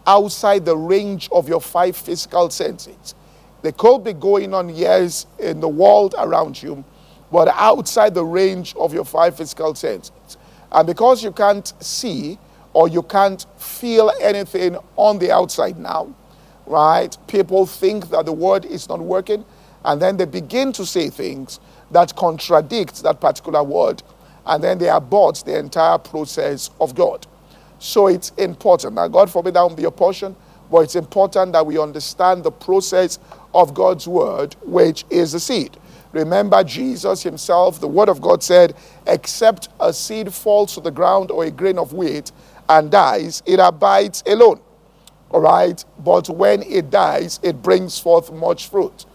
outside 0.06 0.64
the 0.64 0.76
range 0.76 1.28
of 1.30 1.48
your 1.48 1.60
five 1.60 1.96
physical 1.96 2.50
senses. 2.50 3.14
They 3.62 3.72
could 3.72 4.02
be 4.02 4.12
going 4.12 4.52
on, 4.52 4.68
yes, 4.68 5.26
in 5.38 5.60
the 5.60 5.68
world 5.68 6.14
around 6.18 6.60
you, 6.60 6.84
but 7.30 7.48
outside 7.48 8.14
the 8.14 8.24
range 8.24 8.74
of 8.76 8.92
your 8.92 9.04
five 9.04 9.36
physical 9.36 9.74
senses. 9.74 10.36
And 10.72 10.86
because 10.86 11.22
you 11.22 11.30
can't 11.32 11.72
see 11.80 12.38
or 12.72 12.88
you 12.88 13.02
can't 13.02 13.46
feel 13.58 14.10
anything 14.20 14.76
on 14.96 15.18
the 15.18 15.30
outside 15.30 15.78
now, 15.78 16.12
right? 16.66 17.16
People 17.28 17.66
think 17.66 18.10
that 18.10 18.26
the 18.26 18.32
word 18.32 18.64
is 18.64 18.88
not 18.88 19.00
working, 19.00 19.44
and 19.84 20.02
then 20.02 20.16
they 20.16 20.24
begin 20.24 20.72
to 20.72 20.86
say 20.86 21.08
things 21.08 21.60
that 21.92 22.16
contradicts 22.16 23.02
that 23.02 23.20
particular 23.20 23.62
word, 23.62 24.02
and 24.46 24.62
then 24.62 24.78
they 24.78 24.88
abort 24.88 25.42
the 25.46 25.59
entire 25.59 25.98
process 25.98 26.70
of 26.81 26.94
God. 26.94 27.26
So 27.78 28.09
it's 28.09 28.31
important. 28.38 28.94
Now, 28.94 29.09
God 29.09 29.31
forbid 29.31 29.55
that 29.55 29.62
won't 29.62 29.76
be 29.76 29.85
a 29.85 29.90
portion, 29.90 30.35
but 30.70 30.81
it's 30.81 30.96
important 30.96 31.52
that 31.52 31.66
we 31.66 31.78
understand 31.78 32.44
the 32.44 32.50
process 32.50 33.18
of 33.55 33.74
God's 33.74 34.09
word, 34.09 34.57
which 34.62 35.05
is 35.11 35.33
the 35.33 35.40
seed. 35.40 35.76
Remember, 36.12 36.62
Jesus 36.62 37.22
himself, 37.22 37.81
the 37.81 37.88
word 37.88 38.09
of 38.09 38.20
God 38.20 38.42
said, 38.42 38.74
except 39.07 39.68
a 39.81 39.92
seed 39.92 40.33
falls 40.33 40.74
to 40.74 40.81
the 40.81 40.90
ground 40.90 41.31
or 41.31 41.44
a 41.44 41.50
grain 41.50 41.78
of 41.78 41.92
wheat 41.92 42.33
and 42.68 42.90
dies, 42.90 43.42
it 43.46 43.59
abides 43.59 44.22
alone. 44.26 44.61
All 45.31 45.40
right? 45.40 45.83
But 45.98 46.28
when 46.28 46.62
it 46.62 46.90
dies, 46.90 47.40
it 47.42 47.62
brings 47.62 47.98
forth 47.98 48.33
much 48.33 48.68
fruit. 48.68 49.07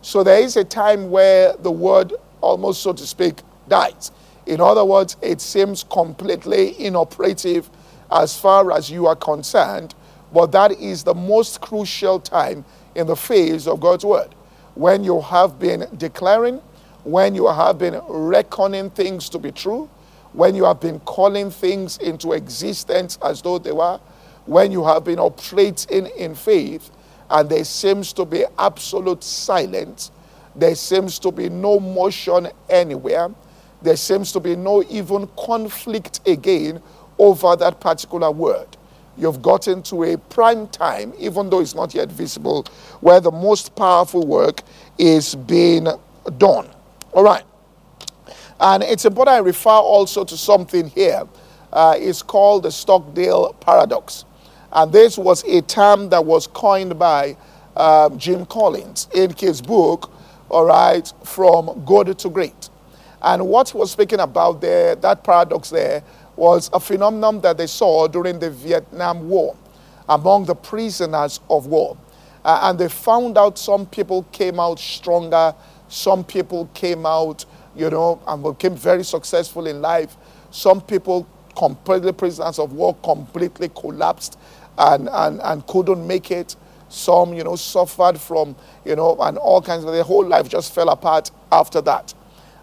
So 0.00 0.22
there 0.22 0.40
is 0.40 0.56
a 0.56 0.64
time 0.64 1.10
where 1.10 1.54
the 1.58 1.70
word, 1.70 2.14
almost 2.46 2.82
so 2.82 2.92
to 2.92 3.06
speak, 3.06 3.42
dies. 3.68 4.10
In 4.46 4.60
other 4.60 4.84
words, 4.84 5.16
it 5.22 5.40
seems 5.40 5.84
completely 5.84 6.80
inoperative 6.84 7.68
as 8.10 8.38
far 8.38 8.72
as 8.72 8.90
you 8.90 9.06
are 9.06 9.16
concerned, 9.16 9.94
but 10.32 10.52
that 10.52 10.72
is 10.72 11.02
the 11.02 11.14
most 11.14 11.60
crucial 11.60 12.20
time 12.20 12.64
in 12.94 13.06
the 13.06 13.16
phase 13.16 13.66
of 13.66 13.80
God's 13.80 14.04
word. 14.04 14.34
When 14.74 15.02
you 15.02 15.20
have 15.20 15.58
been 15.58 15.86
declaring, 15.96 16.60
when 17.04 17.34
you 17.34 17.48
have 17.48 17.78
been 17.78 18.00
reckoning 18.08 18.90
things 18.90 19.28
to 19.30 19.38
be 19.38 19.50
true, 19.50 19.88
when 20.32 20.54
you 20.54 20.64
have 20.64 20.80
been 20.80 21.00
calling 21.00 21.50
things 21.50 21.98
into 21.98 22.32
existence 22.32 23.18
as 23.22 23.42
though 23.42 23.58
they 23.58 23.72
were, 23.72 23.98
when 24.44 24.70
you 24.70 24.84
have 24.84 25.02
been 25.04 25.18
operating 25.18 26.06
in 26.18 26.34
faith, 26.34 26.90
and 27.30 27.48
there 27.48 27.64
seems 27.64 28.12
to 28.12 28.24
be 28.24 28.44
absolute 28.58 29.24
silence, 29.24 30.12
there 30.56 30.74
seems 30.74 31.18
to 31.20 31.30
be 31.30 31.48
no 31.48 31.78
motion 31.78 32.48
anywhere, 32.68 33.30
there 33.82 33.96
seems 33.96 34.32
to 34.32 34.40
be 34.40 34.56
no 34.56 34.82
even 34.88 35.28
conflict 35.38 36.26
again 36.26 36.82
over 37.18 37.56
that 37.56 37.80
particular 37.80 38.30
word. 38.30 38.68
You've 39.18 39.40
gotten 39.40 39.82
to 39.84 40.04
a 40.04 40.18
prime 40.18 40.68
time, 40.68 41.12
even 41.18 41.48
though 41.48 41.60
it's 41.60 41.74
not 41.74 41.94
yet 41.94 42.10
visible, 42.10 42.66
where 43.00 43.20
the 43.20 43.30
most 43.30 43.74
powerful 43.74 44.26
work 44.26 44.62
is 44.98 45.34
being 45.34 45.86
done. 46.38 46.68
All 47.12 47.22
right. 47.22 47.44
And 48.60 48.82
it's 48.82 49.04
important 49.04 49.36
I 49.36 49.38
refer 49.38 49.70
also 49.70 50.24
to 50.24 50.36
something 50.36 50.88
here. 50.88 51.22
Uh, 51.72 51.94
it's 51.98 52.22
called 52.22 52.64
the 52.64 52.70
Stockdale 52.70 53.54
paradox. 53.54 54.24
And 54.72 54.92
this 54.92 55.16
was 55.16 55.44
a 55.44 55.62
term 55.62 56.08
that 56.10 56.24
was 56.24 56.46
coined 56.46 56.98
by 56.98 57.36
um, 57.76 58.18
Jim 58.18 58.46
Collins 58.46 59.08
in 59.14 59.30
his 59.30 59.60
book, 59.60 60.10
all 60.48 60.64
right, 60.64 61.12
From 61.24 61.84
Good 61.84 62.18
to 62.20 62.28
Great. 62.28 62.70
And 63.22 63.48
what 63.48 63.70
he 63.70 63.78
was 63.78 63.90
speaking 63.90 64.20
about 64.20 64.60
there, 64.60 64.94
that 64.96 65.24
paradox 65.24 65.70
there, 65.70 66.02
was 66.36 66.70
a 66.72 66.80
phenomenon 66.80 67.40
that 67.40 67.56
they 67.56 67.66
saw 67.66 68.06
during 68.06 68.38
the 68.38 68.50
Vietnam 68.50 69.28
War 69.28 69.56
among 70.08 70.44
the 70.44 70.54
prisoners 70.54 71.40
of 71.50 71.66
war. 71.66 71.96
Uh, 72.44 72.60
and 72.64 72.78
they 72.78 72.88
found 72.88 73.36
out 73.36 73.58
some 73.58 73.86
people 73.86 74.22
came 74.30 74.60
out 74.60 74.78
stronger, 74.78 75.54
some 75.88 76.22
people 76.22 76.66
came 76.74 77.04
out, 77.04 77.44
you 77.74 77.90
know, 77.90 78.20
and 78.28 78.42
became 78.42 78.76
very 78.76 79.02
successful 79.02 79.66
in 79.66 79.80
life. 79.80 80.16
Some 80.52 80.80
people, 80.80 81.26
completely 81.56 82.12
prisoners 82.12 82.58
of 82.58 82.72
war, 82.72 82.94
completely 83.02 83.68
collapsed 83.70 84.38
and, 84.78 85.08
and, 85.10 85.40
and 85.42 85.66
couldn't 85.66 86.06
make 86.06 86.30
it. 86.30 86.54
Some, 86.88 87.34
you 87.34 87.44
know, 87.44 87.56
suffered 87.56 88.18
from, 88.20 88.56
you 88.84 88.96
know, 88.96 89.16
and 89.20 89.38
all 89.38 89.60
kinds 89.60 89.84
of, 89.84 89.92
their 89.92 90.04
whole 90.04 90.26
life 90.26 90.48
just 90.48 90.74
fell 90.74 90.88
apart 90.88 91.30
after 91.50 91.80
that. 91.82 92.14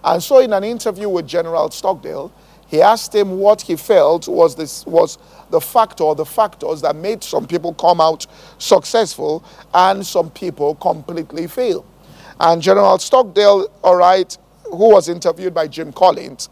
And 0.04 0.22
so, 0.22 0.40
in 0.40 0.54
an 0.54 0.64
interview 0.64 1.10
with 1.10 1.28
General 1.28 1.70
Stockdale, 1.72 2.32
he 2.68 2.82
asked 2.82 3.14
him 3.14 3.38
what 3.38 3.62
he 3.62 3.76
felt 3.76 4.28
was, 4.28 4.56
this, 4.56 4.86
was 4.86 5.18
the 5.52 5.62
factor, 5.62 6.14
the 6.16 6.26
factors 6.26 6.82
that 6.82 6.96
made 6.96 7.24
some 7.24 7.46
people 7.46 7.74
come 7.74 8.02
out 8.02 8.26
successful 8.58 9.44
and 9.74 10.06
some 10.06 10.32
people 10.32 10.76
completely 10.76 11.48
fail. 11.48 11.86
And 12.40 12.62
General 12.62 12.98
Stockdale, 12.98 13.68
all 13.84 13.96
right, 13.96 14.36
who 14.64 14.90
was 14.90 15.08
interviewed 15.08 15.54
by 15.54 15.68
Jim 15.68 15.94
Collins, 15.94 16.50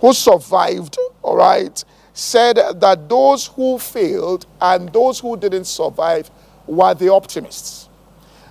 who 0.00 0.12
survived, 0.12 0.98
all 1.22 1.36
right, 1.36 1.84
said 2.14 2.56
that 2.56 3.08
those 3.08 3.46
who 3.46 3.78
failed 3.78 4.46
and 4.60 4.92
those 4.92 5.20
who 5.20 5.36
didn't 5.36 5.66
survive 5.66 6.30
were 6.70 6.94
the 6.94 7.12
optimists. 7.12 7.88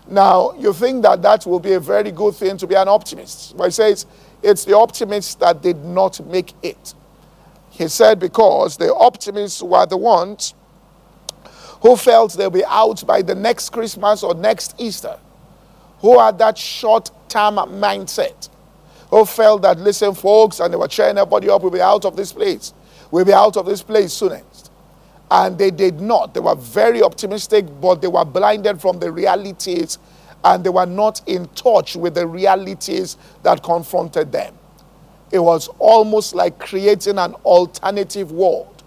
Now, 0.07 0.53
you 0.57 0.73
think 0.73 1.03
that 1.03 1.21
that 1.21 1.45
will 1.45 1.59
be 1.59 1.73
a 1.73 1.79
very 1.79 2.11
good 2.11 2.35
thing 2.35 2.57
to 2.57 2.67
be 2.67 2.75
an 2.75 2.87
optimist. 2.87 3.55
But 3.55 3.65
he 3.65 3.71
says 3.71 4.05
it's 4.41 4.65
the 4.65 4.75
optimists 4.75 5.35
that 5.35 5.61
did 5.61 5.77
not 5.85 6.19
make 6.25 6.53
it. 6.63 6.93
He 7.69 7.87
said 7.87 8.19
because 8.19 8.77
the 8.77 8.93
optimists 8.93 9.61
were 9.61 9.85
the 9.85 9.97
ones 9.97 10.53
who 11.81 11.95
felt 11.95 12.33
they'll 12.33 12.49
be 12.49 12.65
out 12.65 13.05
by 13.05 13.21
the 13.21 13.35
next 13.35 13.69
Christmas 13.69 14.23
or 14.23 14.33
next 14.33 14.75
Easter, 14.79 15.17
who 15.99 16.19
had 16.19 16.37
that 16.39 16.57
short 16.57 17.11
term 17.29 17.55
mindset, 17.55 18.49
who 19.09 19.23
felt 19.25 19.61
that, 19.61 19.79
listen, 19.79 20.13
folks, 20.13 20.59
and 20.59 20.73
they 20.73 20.77
were 20.77 20.87
cheering 20.87 21.17
everybody 21.17 21.49
up, 21.49 21.61
we'll 21.61 21.71
be 21.71 21.81
out 21.81 22.03
of 22.03 22.17
this 22.17 22.33
place. 22.33 22.73
We'll 23.11 23.25
be 23.25 23.33
out 23.33 23.55
of 23.55 23.65
this 23.65 23.81
place 23.81 24.11
soonest. 24.13 24.48
And 25.31 25.57
they 25.57 25.71
did 25.71 26.01
not. 26.01 26.33
They 26.33 26.39
were 26.39 26.55
very 26.55 27.03
optimistic, 27.03 27.65
but 27.81 28.01
they 28.01 28.07
were 28.07 28.25
blinded 28.25 28.81
from 28.81 28.99
the 28.99 29.11
realities 29.11 29.99
and 30.43 30.63
they 30.63 30.69
were 30.69 30.85
not 30.85 31.21
in 31.27 31.47
touch 31.49 31.95
with 31.95 32.15
the 32.15 32.25
realities 32.27 33.17
that 33.43 33.63
confronted 33.63 34.31
them. 34.31 34.55
It 35.31 35.39
was 35.39 35.69
almost 35.79 36.33
like 36.33 36.59
creating 36.59 37.17
an 37.19 37.35
alternative 37.45 38.31
world 38.31 38.83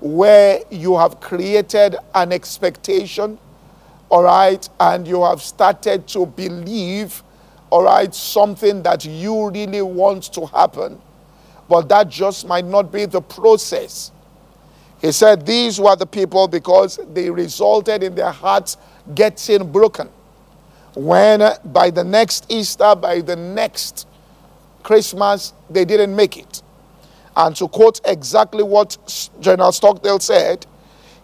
where 0.00 0.60
you 0.70 0.96
have 0.98 1.20
created 1.20 1.96
an 2.14 2.32
expectation, 2.32 3.38
all 4.10 4.22
right, 4.24 4.68
and 4.80 5.06
you 5.08 5.24
have 5.24 5.42
started 5.42 6.06
to 6.08 6.26
believe, 6.26 7.22
all 7.70 7.84
right, 7.84 8.14
something 8.14 8.82
that 8.82 9.04
you 9.04 9.50
really 9.50 9.82
want 9.82 10.32
to 10.34 10.46
happen, 10.46 11.00
but 11.68 11.88
that 11.88 12.08
just 12.08 12.46
might 12.46 12.64
not 12.64 12.92
be 12.92 13.06
the 13.06 13.20
process. 13.20 14.12
He 15.00 15.12
said 15.12 15.46
these 15.46 15.80
were 15.80 15.96
the 15.96 16.06
people 16.06 16.48
because 16.48 16.98
they 17.12 17.30
resulted 17.30 18.02
in 18.02 18.14
their 18.14 18.32
hearts 18.32 18.76
getting 19.14 19.70
broken 19.70 20.08
when 20.98 21.42
uh, 21.42 21.56
by 21.66 21.90
the 21.90 22.02
next 22.02 22.46
Easter, 22.50 22.94
by 22.96 23.20
the 23.20 23.36
next 23.36 24.08
Christmas, 24.82 25.52
they 25.70 25.84
didn't 25.84 26.14
make 26.14 26.36
it. 26.36 26.62
And 27.36 27.54
to 27.56 27.68
quote 27.68 28.00
exactly 28.04 28.64
what 28.64 28.96
General 29.40 29.70
Stockdale 29.70 30.18
said, 30.18 30.66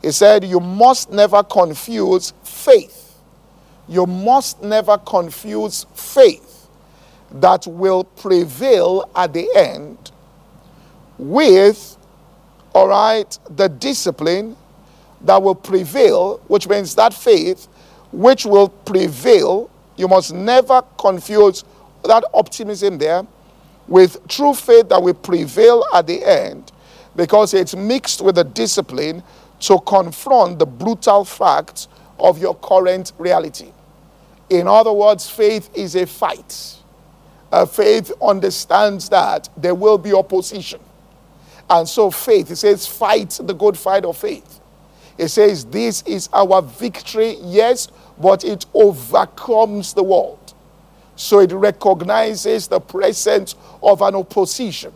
he 0.01 0.13
said, 0.13 0.45
You 0.45 0.61
must 0.61 1.11
never 1.11 1.43
confuse 1.43 2.33
faith. 2.45 3.19
You 3.89 4.07
must 4.07 4.63
never 4.63 4.97
confuse 4.99 5.87
faith 5.95 6.69
that 7.33 7.67
will 7.67 8.05
prevail 8.05 9.11
at 9.17 9.33
the 9.33 9.49
end 9.57 10.13
with, 11.19 11.97
all 12.75 12.89
right, 12.89 13.39
the 13.51 13.69
discipline 13.69 14.57
that 15.23 15.41
will 15.43 15.55
prevail, 15.55 16.39
which 16.49 16.69
means 16.69 16.95
that 16.97 17.15
faith 17.15 17.69
which 18.13 18.45
will 18.45 18.69
prevail. 18.69 19.71
You 19.97 20.09
must 20.09 20.33
never 20.35 20.83
confuse 20.99 21.65
that 22.05 22.25
optimism 22.35 22.99
there 22.99 23.27
with 23.87 24.27
true 24.29 24.55
faith 24.55 24.89
that 24.89 25.03
will 25.03 25.15
prevail 25.15 25.85
at 25.95 26.07
the 26.07 26.25
end 26.25 26.73
because 27.17 27.55
it's 27.55 27.77
mixed 27.77 28.21
with 28.21 28.37
the 28.37 28.45
discipline 28.45 29.23
to 29.61 29.79
confront 29.81 30.59
the 30.59 30.67
brutal 30.67 31.25
facts 31.25 31.89
of 32.19 32.39
your 32.39 32.55
current 32.57 33.13
reality. 33.19 33.73
In 34.51 34.67
other 34.67 34.93
words, 34.93 35.29
faith 35.29 35.71
is 35.75 35.95
a 35.97 36.07
fight. 36.07 36.77
A 37.53 37.67
faith 37.67 38.11
understands 38.21 39.09
that 39.11 39.49
there 39.57 39.75
will 39.75 39.99
be 39.99 40.13
opposition. 40.13 40.81
And 41.71 41.89
so, 41.89 42.11
faith, 42.11 42.51
it 42.51 42.57
says, 42.57 42.87
fight 42.87 43.39
the 43.43 43.55
good 43.55 43.77
fight 43.79 44.05
of 44.05 44.17
faith. 44.17 44.61
It 45.17 45.29
says, 45.29 45.65
This 45.65 46.03
is 46.03 46.29
our 46.33 46.61
victory, 46.63 47.37
yes, 47.41 47.89
but 48.21 48.45
it 48.45 48.67
overcomes 48.75 49.95
the 49.95 50.03
world. 50.03 50.55
So 51.17 51.41
it 51.41 51.53
recognizes 51.53 52.69
the 52.69 52.81
presence 52.81 53.55
of 53.83 54.03
an 54.03 54.17
opposition. 54.17 54.93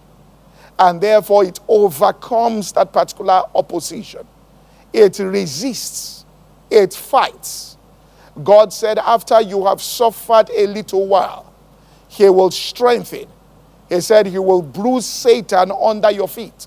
And 0.78 1.00
therefore, 1.00 1.44
it 1.44 1.60
overcomes 1.68 2.72
that 2.72 2.92
particular 2.92 3.42
opposition. 3.54 4.26
It 4.92 5.18
resists, 5.18 6.24
it 6.70 6.94
fights. 6.94 7.76
God 8.42 8.72
said, 8.72 8.98
after 8.98 9.40
you 9.40 9.66
have 9.66 9.82
suffered 9.82 10.50
a 10.50 10.66
little 10.66 11.06
while, 11.06 11.52
He 12.08 12.28
will 12.28 12.50
strengthen. 12.50 13.28
He 13.88 14.00
said, 14.00 14.26
He 14.26 14.38
will 14.38 14.62
bruise 14.62 15.06
Satan 15.06 15.72
under 15.72 16.10
your 16.10 16.28
feet. 16.28 16.66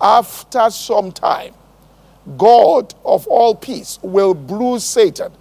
After 0.00 0.70
some 0.70 1.12
time, 1.12 1.54
God 2.36 2.94
of 3.04 3.26
all 3.26 3.54
peace 3.54 3.98
will 4.02 4.34
bruise 4.34 4.84
Satan 4.84 5.32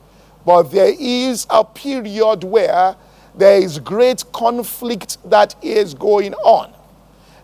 but 0.45 0.63
there 0.71 0.93
is 0.99 1.45
a 1.49 1.63
period 1.63 2.43
where 2.43 2.95
there 3.35 3.61
is 3.61 3.79
great 3.79 4.23
conflict 4.33 5.17
that 5.29 5.55
is 5.63 5.93
going 5.93 6.33
on. 6.35 6.73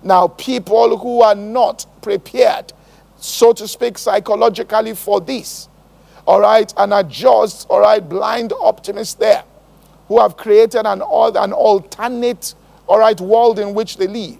Now, 0.03 0.27
people 0.29 0.97
who 0.97 1.21
are 1.21 1.35
not 1.35 1.85
prepared 2.01 2.73
so 3.17 3.53
to 3.53 3.67
speak, 3.67 3.97
psychologically 3.97 4.95
for 4.95 5.21
this. 5.21 5.69
All 6.27 6.41
right, 6.41 6.71
and 6.77 6.93
are 6.93 7.03
just, 7.03 7.67
all 7.69 7.81
right, 7.81 8.07
blind 8.07 8.53
optimists 8.59 9.15
there 9.15 9.43
who 10.07 10.19
have 10.19 10.37
created 10.37 10.85
an, 10.85 11.01
an 11.01 11.53
alternate, 11.53 12.55
all 12.87 12.99
right, 12.99 13.19
world 13.19 13.59
in 13.59 13.73
which 13.73 13.97
they 13.97 14.07
live. 14.07 14.39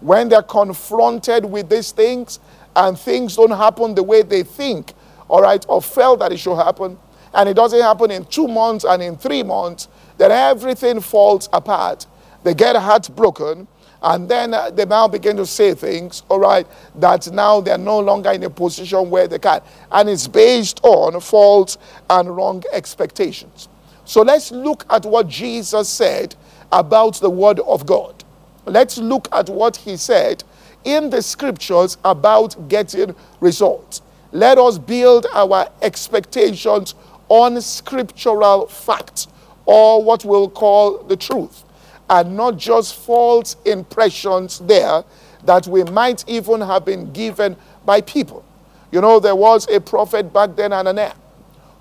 When 0.00 0.28
they're 0.28 0.42
confronted 0.42 1.44
with 1.44 1.68
these 1.68 1.92
things 1.92 2.38
and 2.74 2.98
things 2.98 3.36
don't 3.36 3.50
happen 3.50 3.94
the 3.94 4.02
way 4.02 4.22
they 4.22 4.42
think, 4.42 4.92
all 5.28 5.42
right, 5.42 5.64
or 5.68 5.80
felt 5.80 6.20
that 6.20 6.32
it 6.32 6.38
should 6.38 6.56
happen, 6.56 6.98
and 7.34 7.48
it 7.48 7.54
doesn't 7.54 7.80
happen 7.80 8.10
in 8.10 8.24
two 8.26 8.48
months 8.48 8.84
and 8.84 9.02
in 9.02 9.16
three 9.16 9.42
months, 9.42 9.88
then 10.18 10.30
everything 10.30 11.00
falls 11.00 11.48
apart. 11.52 12.06
They 12.44 12.54
get 12.54 12.76
heartbroken 12.76 13.68
and 14.02 14.28
then 14.28 14.54
uh, 14.54 14.70
they 14.70 14.84
now 14.84 15.08
begin 15.08 15.36
to 15.36 15.46
say 15.46 15.74
things, 15.74 16.22
all 16.28 16.38
right, 16.38 16.66
that 16.96 17.30
now 17.32 17.60
they're 17.60 17.78
no 17.78 17.98
longer 17.98 18.30
in 18.30 18.42
a 18.44 18.50
position 18.50 19.10
where 19.10 19.26
they 19.26 19.38
can. 19.38 19.60
And 19.90 20.08
it's 20.08 20.28
based 20.28 20.80
on 20.84 21.20
false 21.20 21.78
and 22.08 22.34
wrong 22.36 22.62
expectations. 22.72 23.68
So 24.04 24.22
let's 24.22 24.52
look 24.52 24.84
at 24.90 25.04
what 25.04 25.28
Jesus 25.28 25.88
said 25.88 26.36
about 26.72 27.16
the 27.20 27.30
Word 27.30 27.60
of 27.60 27.86
God. 27.86 28.24
Let's 28.64 28.98
look 28.98 29.28
at 29.32 29.48
what 29.48 29.76
He 29.76 29.96
said 29.96 30.44
in 30.84 31.10
the 31.10 31.22
scriptures 31.22 31.98
about 32.04 32.68
getting 32.68 33.14
results. 33.40 34.02
Let 34.32 34.58
us 34.58 34.78
build 34.78 35.26
our 35.32 35.68
expectations 35.82 36.94
on 37.28 37.60
scriptural 37.60 38.66
facts 38.66 39.28
or 39.64 40.02
what 40.02 40.24
we'll 40.24 40.50
call 40.50 40.98
the 41.04 41.16
truth 41.16 41.64
and 42.08 42.36
not 42.36 42.56
just 42.56 42.94
false 42.94 43.56
impressions 43.64 44.60
there 44.60 45.04
that 45.44 45.66
we 45.66 45.84
might 45.84 46.24
even 46.28 46.60
have 46.60 46.84
been 46.84 47.12
given 47.12 47.56
by 47.84 48.00
people. 48.00 48.44
You 48.92 49.00
know, 49.00 49.20
there 49.20 49.36
was 49.36 49.68
a 49.68 49.80
prophet 49.80 50.32
back 50.32 50.56
then, 50.56 50.70
Ananiah, 50.70 51.14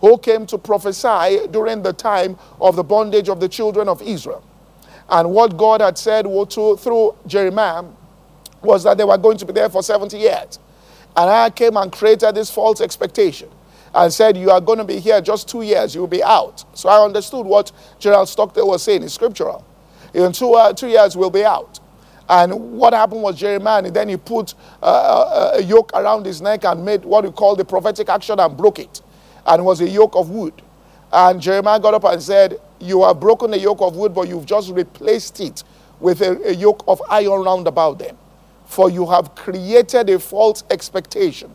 who 0.02 0.17
came 0.17 0.45
to 0.48 0.58
prophesy 0.58 1.48
during 1.52 1.84
the 1.84 1.93
time 1.93 2.38
of 2.60 2.76
the 2.76 2.84
bondage 2.84 3.30
of 3.30 3.39
the 3.39 3.50
children 3.50 3.88
of 3.88 4.02
Israel. 4.02 4.43
And 5.09 5.31
what 5.31 5.57
God 5.57 5.81
had 5.81 5.97
said 5.97 6.25
through 6.25 7.15
Jeremiah 7.27 7.83
was 8.61 8.83
that 8.83 8.97
they 8.97 9.03
were 9.03 9.17
going 9.17 9.37
to 9.37 9.45
be 9.45 9.53
there 9.53 9.69
for 9.69 9.83
70 9.83 10.17
years. 10.17 10.59
And 11.15 11.29
I 11.29 11.49
came 11.49 11.77
and 11.77 11.91
created 11.91 12.35
this 12.35 12.49
false 12.51 12.81
expectation 12.81 13.49
and 13.93 14.11
said, 14.11 14.37
You 14.37 14.51
are 14.51 14.61
going 14.61 14.79
to 14.79 14.83
be 14.85 14.99
here 14.99 15.21
just 15.21 15.47
two 15.49 15.61
years, 15.61 15.95
you'll 15.95 16.07
be 16.07 16.23
out. 16.23 16.65
So 16.77 16.89
I 16.89 17.03
understood 17.03 17.45
what 17.45 17.71
General 17.99 18.25
Stockdale 18.25 18.67
was 18.67 18.83
saying 18.83 19.03
is 19.03 19.13
scriptural. 19.13 19.65
In 20.13 20.31
two, 20.31 20.53
uh, 20.53 20.73
two 20.73 20.87
years, 20.87 21.15
we'll 21.15 21.29
be 21.29 21.45
out. 21.45 21.79
And 22.27 22.73
what 22.73 22.93
happened 22.93 23.21
was 23.21 23.37
Jeremiah, 23.37 23.83
and 23.83 23.95
then 23.95 24.09
he 24.09 24.17
put 24.17 24.55
uh, 24.81 24.85
uh, 24.85 25.51
a 25.57 25.61
yoke 25.63 25.91
around 25.93 26.25
his 26.25 26.41
neck 26.41 26.65
and 26.65 26.83
made 26.83 27.05
what 27.05 27.23
we 27.23 27.31
call 27.31 27.55
the 27.55 27.65
prophetic 27.65 28.09
action 28.09 28.39
and 28.39 28.57
broke 28.57 28.79
it. 28.79 29.01
And 29.45 29.61
it 29.61 29.63
was 29.63 29.81
a 29.81 29.87
yoke 29.87 30.15
of 30.15 30.29
wood. 30.31 30.61
And 31.13 31.39
Jeremiah 31.41 31.79
got 31.79 31.93
up 31.93 32.03
and 32.05 32.21
said, 32.21 32.59
You 32.79 33.03
have 33.03 33.19
broken 33.19 33.53
a 33.53 33.57
yoke 33.57 33.81
of 33.81 33.95
wood, 33.95 34.13
but 34.13 34.27
you've 34.27 34.45
just 34.45 34.71
replaced 34.71 35.39
it 35.39 35.63
with 35.99 36.21
a, 36.21 36.49
a 36.49 36.53
yoke 36.53 36.83
of 36.88 37.01
iron 37.09 37.43
round 37.43 37.67
about 37.67 37.99
them. 37.99 38.17
For 38.65 38.89
you 38.89 39.05
have 39.07 39.35
created 39.35 40.09
a 40.09 40.19
false 40.19 40.63
expectation 40.69 41.51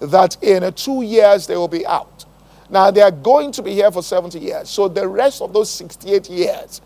that 0.00 0.42
in 0.42 0.70
two 0.74 1.02
years 1.02 1.46
they 1.46 1.56
will 1.56 1.68
be 1.68 1.86
out. 1.86 2.24
Now 2.68 2.90
they 2.90 3.02
are 3.02 3.10
going 3.10 3.52
to 3.52 3.62
be 3.62 3.72
here 3.72 3.90
for 3.92 4.02
70 4.02 4.38
years. 4.38 4.68
So 4.68 4.88
the 4.88 5.06
rest 5.06 5.40
of 5.40 5.52
those 5.52 5.70
68 5.70 6.28
years, 6.28 6.80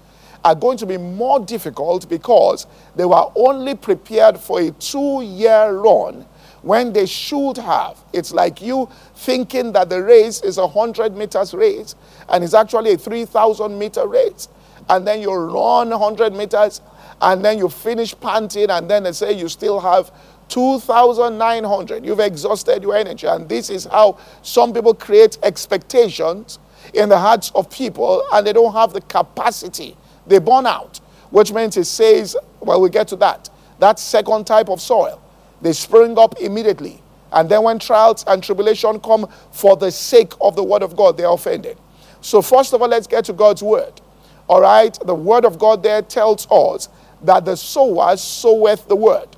are 0.44 0.54
going 0.54 0.78
to 0.78 0.86
be 0.86 0.96
more 0.96 1.40
difficult 1.40 2.08
because 2.08 2.66
they 2.96 3.04
were 3.04 3.30
only 3.36 3.74
prepared 3.74 4.38
for 4.38 4.60
a 4.60 4.70
two 4.72 5.22
year 5.22 5.72
run 5.72 6.26
when 6.62 6.92
they 6.92 7.06
should 7.06 7.56
have. 7.56 7.98
It's 8.12 8.32
like 8.32 8.60
you 8.60 8.88
thinking 9.14 9.72
that 9.72 9.88
the 9.88 10.02
race 10.02 10.42
is 10.42 10.58
a 10.58 10.66
100 10.66 11.16
meters 11.16 11.54
race 11.54 11.94
and 12.28 12.44
it's 12.44 12.54
actually 12.54 12.92
a 12.92 12.98
3,000 12.98 13.78
meter 13.78 14.06
race. 14.06 14.48
And 14.88 15.06
then 15.06 15.20
you 15.20 15.32
run 15.32 15.90
100 15.90 16.34
meters 16.34 16.80
and 17.20 17.44
then 17.44 17.58
you 17.58 17.68
finish 17.68 18.18
panting 18.18 18.70
and 18.70 18.90
then 18.90 19.04
they 19.04 19.12
say 19.12 19.32
you 19.32 19.48
still 19.48 19.80
have 19.80 20.10
2,900. 20.48 22.04
You've 22.04 22.20
exhausted 22.20 22.82
your 22.82 22.96
energy. 22.96 23.26
And 23.26 23.48
this 23.48 23.70
is 23.70 23.84
how 23.84 24.18
some 24.42 24.72
people 24.72 24.94
create 24.94 25.38
expectations 25.42 26.58
in 26.94 27.08
the 27.08 27.18
hearts 27.18 27.52
of 27.54 27.70
people 27.70 28.24
and 28.32 28.46
they 28.46 28.52
don't 28.52 28.72
have 28.72 28.92
the 28.92 29.00
capacity 29.02 29.96
they 30.26 30.38
burn 30.38 30.66
out, 30.66 30.98
which 31.30 31.52
means 31.52 31.76
it 31.76 31.84
says, 31.84 32.36
well, 32.60 32.80
we 32.80 32.90
get 32.90 33.08
to 33.08 33.16
that. 33.16 33.48
That 33.78 33.98
second 33.98 34.46
type 34.46 34.68
of 34.68 34.80
soil, 34.80 35.20
they 35.62 35.72
spring 35.72 36.18
up 36.18 36.40
immediately. 36.40 37.02
And 37.32 37.48
then 37.48 37.62
when 37.62 37.78
trials 37.78 38.24
and 38.26 38.42
tribulation 38.42 39.00
come 39.00 39.28
for 39.52 39.76
the 39.76 39.90
sake 39.90 40.32
of 40.40 40.56
the 40.56 40.64
word 40.64 40.82
of 40.82 40.96
God, 40.96 41.16
they're 41.16 41.30
offended. 41.30 41.78
So, 42.20 42.42
first 42.42 42.72
of 42.72 42.82
all, 42.82 42.88
let's 42.88 43.06
get 43.06 43.24
to 43.26 43.32
God's 43.32 43.62
word. 43.62 44.00
All 44.48 44.60
right, 44.60 44.96
the 45.06 45.14
word 45.14 45.44
of 45.44 45.58
God 45.58 45.82
there 45.82 46.02
tells 46.02 46.50
us 46.50 46.88
that 47.22 47.44
the 47.44 47.56
sower 47.56 48.16
soweth 48.16 48.88
the 48.88 48.96
word. 48.96 49.28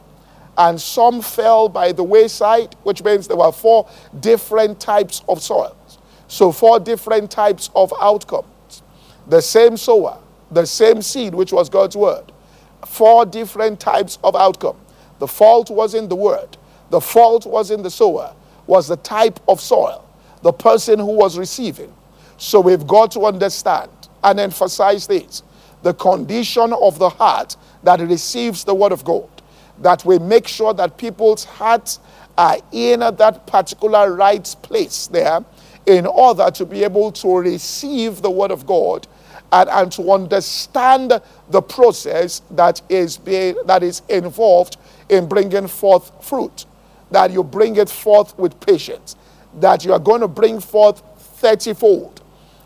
And 0.57 0.81
some 0.81 1.23
fell 1.23 1.69
by 1.69 1.93
the 1.93 2.05
wayside, 2.05 2.75
which 2.83 3.03
means 3.05 3.29
there 3.29 3.37
were 3.37 3.53
four 3.53 3.89
different 4.21 4.81
types 4.81 5.23
of 5.29 5.43
soils. 5.43 5.99
So, 6.29 6.51
four 6.53 6.81
different 6.81 7.31
types 7.31 7.71
of 7.75 7.93
outcomes. 8.01 8.83
The 9.29 9.41
same 9.43 9.77
sower 9.77 10.19
the 10.53 10.67
same 10.67 11.03
seed, 11.03 11.35
which 11.35 11.53
was 11.53 11.69
God's 11.69 11.97
word. 11.97 12.31
Four 12.87 13.25
different 13.27 13.81
types 13.81 14.19
of 14.23 14.37
outcome. 14.37 14.77
The 15.23 15.29
fault 15.29 15.71
was 15.71 15.95
in 15.95 16.09
the 16.09 16.17
word, 16.17 16.57
the 16.91 17.01
fault 17.01 17.47
was 17.47 17.71
in 17.71 17.81
the 17.81 17.91
sower, 17.93 18.35
was 18.67 18.89
the 18.89 18.97
type 18.97 19.39
of 19.47 19.61
soil, 19.61 20.05
the 20.43 20.53
person 20.53 20.99
who 20.99 21.13
was 21.13 21.39
receiving. 21.39 21.95
So 22.39 22.61
we've 22.61 22.85
got 22.89 23.13
to 23.13 23.27
understand 23.27 23.93
and 24.25 24.41
emphasize 24.41 25.07
this 25.07 25.45
the 25.85 25.95
condition 25.95 26.73
of 26.73 26.99
the 26.99 27.09
heart 27.09 27.57
that 27.85 28.01
receives 28.01 28.65
the 28.65 28.75
word 28.75 28.91
of 28.91 29.05
God. 29.05 29.29
That 29.79 30.05
we 30.05 30.19
make 30.19 30.49
sure 30.49 30.75
that 30.75 30.99
people's 30.99 31.45
hearts 31.45 32.01
are 32.37 32.59
in 32.73 32.99
that 32.99 33.47
particular 33.47 34.13
right 34.17 34.57
place 34.63 35.07
there 35.07 35.45
in 35.87 36.05
order 36.05 36.51
to 36.51 36.67
be 36.67 36.83
able 36.83 37.13
to 37.13 37.37
receive 37.37 38.23
the 38.23 38.31
word 38.33 38.51
of 38.51 38.67
God 38.67 39.07
and, 39.53 39.69
and 39.69 39.93
to 39.93 40.11
understand 40.11 41.21
the 41.51 41.63
process 41.63 42.43
that 42.51 42.81
is, 42.89 43.19
being, 43.19 43.55
that 43.67 43.83
is 43.83 44.03
involved 44.09 44.79
in 45.13 45.29
bringing 45.29 45.69
forth 45.69 46.11
fruit. 46.25 46.67
That 47.11 47.31
you 47.31 47.45
bring 47.45 47.77
it 47.77 47.91
forth 47.91 48.37
with 48.39 48.59
patience. 48.61 49.17
That 49.61 49.85
you 49.85 49.93
are 49.93 49.99
going 49.99 50.23
to 50.23 50.29
bring 50.29 50.61
forth 50.61 51.03
30 51.19 51.75
fold. 51.75 52.23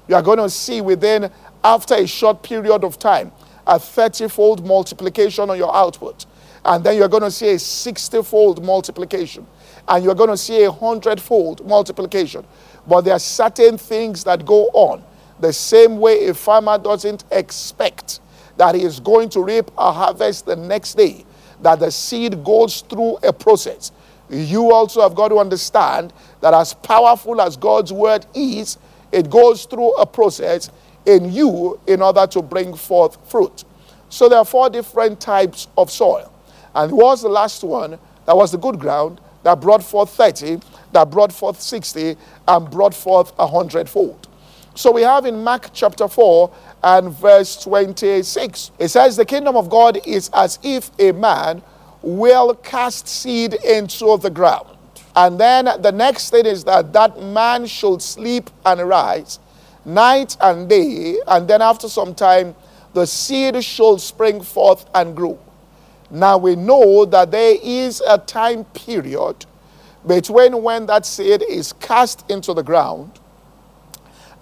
You 0.09 0.15
are 0.15 0.23
going 0.23 0.39
to 0.39 0.49
see 0.49 0.81
within, 0.81 1.31
after 1.65 1.95
a 1.95 2.07
short 2.07 2.43
period 2.43 2.85
of 2.85 2.99
time, 2.99 3.33
a 3.67 3.79
30 3.79 4.29
fold 4.29 4.65
multiplication 4.65 5.51
on 5.51 5.59
your 5.59 5.75
output. 5.75 6.27
And 6.65 6.85
then 6.85 6.97
you're 6.97 7.09
going 7.09 7.25
to 7.25 7.31
see 7.31 7.51
a 7.51 7.59
60 7.59 8.23
fold 8.23 8.65
multiplication. 8.65 9.47
And 9.89 10.05
you're 10.05 10.15
going 10.15 10.31
to 10.31 10.37
see 10.37 10.63
a 10.65 10.71
100 10.71 11.21
fold 11.21 11.67
multiplication. 11.67 12.45
But 12.87 13.03
there 13.03 13.15
are 13.15 13.21
certain 13.21 13.79
things 13.79 14.23
that 14.25 14.47
go 14.47 14.67
on 14.73 15.03
the 15.41 15.53
same 15.53 15.99
way 15.99 16.29
a 16.29 16.35
farmer 16.35 16.79
doesn't 16.79 17.25
expect 17.31 18.21
that 18.57 18.75
he 18.75 18.83
is 18.83 19.01
going 19.01 19.29
to 19.31 19.43
reap 19.43 19.71
a 19.77 19.93
harvest 19.93 20.47
the 20.47 20.57
next 20.57 20.95
day, 20.95 21.26
that 21.63 21.81
the 21.81 21.91
seed 21.91 22.45
goes 22.45 22.83
through 22.83 23.17
a 23.19 23.33
process. 23.33 23.93
You 24.29 24.73
also 24.73 25.03
have 25.03 25.15
got 25.15 25.29
to 25.29 25.39
understand 25.39 26.13
that 26.41 26.53
as 26.55 26.75
powerful 26.75 27.41
as 27.41 27.57
God's 27.57 27.93
word 27.93 28.27
is, 28.35 28.79
it 29.13 29.31
goes 29.31 29.65
through 29.65 29.95
a 29.95 30.07
process 30.07 30.71
in 31.07 31.33
you 31.33 31.79
in 31.87 32.03
order 32.03 32.27
to 32.27 32.43
bring 32.43 32.75
forth 32.75 33.19
fruit. 33.31 33.65
So 34.09 34.29
there 34.29 34.39
are 34.39 34.45
four 34.45 34.69
different 34.69 35.21
types 35.21 35.69
of 35.79 35.91
soil. 35.91 36.33
And 36.75 36.91
it 36.91 36.95
was 36.95 37.23
the 37.23 37.29
last 37.29 37.63
one 37.65 37.99
that 38.27 38.37
was 38.37 38.53
the 38.53 38.59
good 38.59 38.79
ground 38.79 39.21
that 39.45 39.61
brought 39.61 39.83
forth 39.83 40.11
30, 40.11 40.61
that 40.93 41.11
brought 41.11 41.33
forth 41.33 41.61
60, 41.61 42.17
and 42.49 42.71
brought 42.71 42.95
forth 42.95 43.33
a 43.39 43.47
hundredfold. 43.47 44.29
So 44.75 44.91
we 44.91 45.03
have 45.03 45.25
in 45.25 45.43
Mark 45.43 45.71
chapter 45.73 46.09
4 46.09 46.53
and 46.87 47.13
verse 47.13 47.57
26, 47.65 48.71
it 48.79 48.89
says, 48.89 49.17
The 49.17 49.25
kingdom 49.25 49.57
of 49.57 49.69
God 49.69 49.99
is 50.07 50.31
as 50.33 50.61
if 50.63 50.93
a 51.01 51.11
man 51.11 51.61
will 52.01 52.55
cast 52.55 53.09
seed 53.09 53.55
into 53.55 54.17
the 54.19 54.31
ground. 54.31 54.69
And 55.17 55.41
then 55.41 55.65
the 55.81 55.91
next 55.91 56.31
thing 56.31 56.47
is 56.47 56.63
that 56.63 56.93
that 56.93 57.21
man 57.21 57.67
should 57.67 58.01
sleep 58.01 58.51
and 58.65 58.89
rise 58.89 59.41
night 59.85 60.37
and 60.41 60.69
day. 60.69 61.17
And 61.27 61.49
then 61.49 61.61
after 61.61 61.89
some 61.89 62.15
time, 62.15 62.55
the 62.95 63.05
seed 63.05 63.65
should 63.65 64.01
spring 64.01 64.41
forth 64.41 64.89
and 64.95 65.17
grow. 65.17 65.41
Now 66.09 66.39
we 66.39 66.55
know 66.55 67.05
that 67.07 67.33
there 67.33 67.57
is 67.61 68.01
a 68.07 68.17
time 68.17 68.65
period 68.65 69.45
between 70.07 70.63
when 70.63 70.87
that 70.87 71.05
seed 71.05 71.43
is 71.49 71.73
cast 71.73 72.31
into 72.31 72.55
the 72.55 72.63
ground 72.63 73.19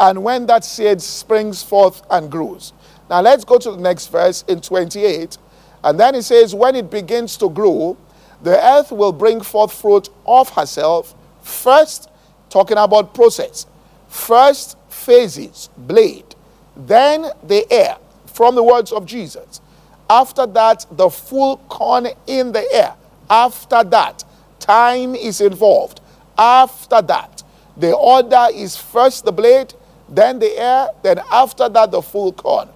and 0.01 0.23
when 0.23 0.47
that 0.47 0.65
seed 0.65 1.01
springs 1.01 1.63
forth 1.63 2.03
and 2.11 2.31
grows. 2.31 2.73
Now 3.09 3.21
let's 3.21 3.45
go 3.45 3.59
to 3.59 3.71
the 3.71 3.77
next 3.77 4.09
verse 4.09 4.45
in 4.49 4.61
28. 4.61 5.39
And 5.85 6.01
then 6.01 6.15
it 6.15 6.23
says, 6.23 6.55
When 6.55 6.75
it 6.75 6.91
begins 6.91 7.37
to 7.39 7.51
grow, 7.51 7.97
the 8.43 8.63
earth 8.65 8.91
will 8.91 9.13
bring 9.13 9.41
forth 9.41 9.73
fruit 9.73 10.09
of 10.27 10.51
herself. 10.51 11.15
First, 11.43 12.11
talking 12.51 12.79
about 12.79 13.15
process. 13.15 13.67
First, 14.09 14.77
phases, 14.89 15.69
blade. 15.77 16.35
Then, 16.77 17.27
the 17.43 17.71
air, 17.73 17.99
from 18.27 18.55
the 18.55 18.63
words 18.63 18.93
of 18.93 19.07
Jesus. 19.07 19.61
After 20.09 20.47
that, 20.47 20.87
the 20.91 21.09
full 21.09 21.59
corn 21.69 22.09
in 22.27 22.53
the 22.53 22.67
air. 22.73 22.95
After 23.31 23.85
that, 23.85 24.25
time 24.59 25.15
is 25.15 25.41
involved. 25.41 26.01
After 26.37 27.01
that, 27.03 27.43
the 27.77 27.95
order 27.95 28.47
is 28.53 28.77
first 28.77 29.25
the 29.25 29.33
blade, 29.33 29.75
then 30.15 30.39
the 30.39 30.59
air, 30.59 30.89
then 31.03 31.21
after 31.31 31.69
that, 31.69 31.91
the 31.91 32.03
full 32.03 32.33
corn. 32.33 32.69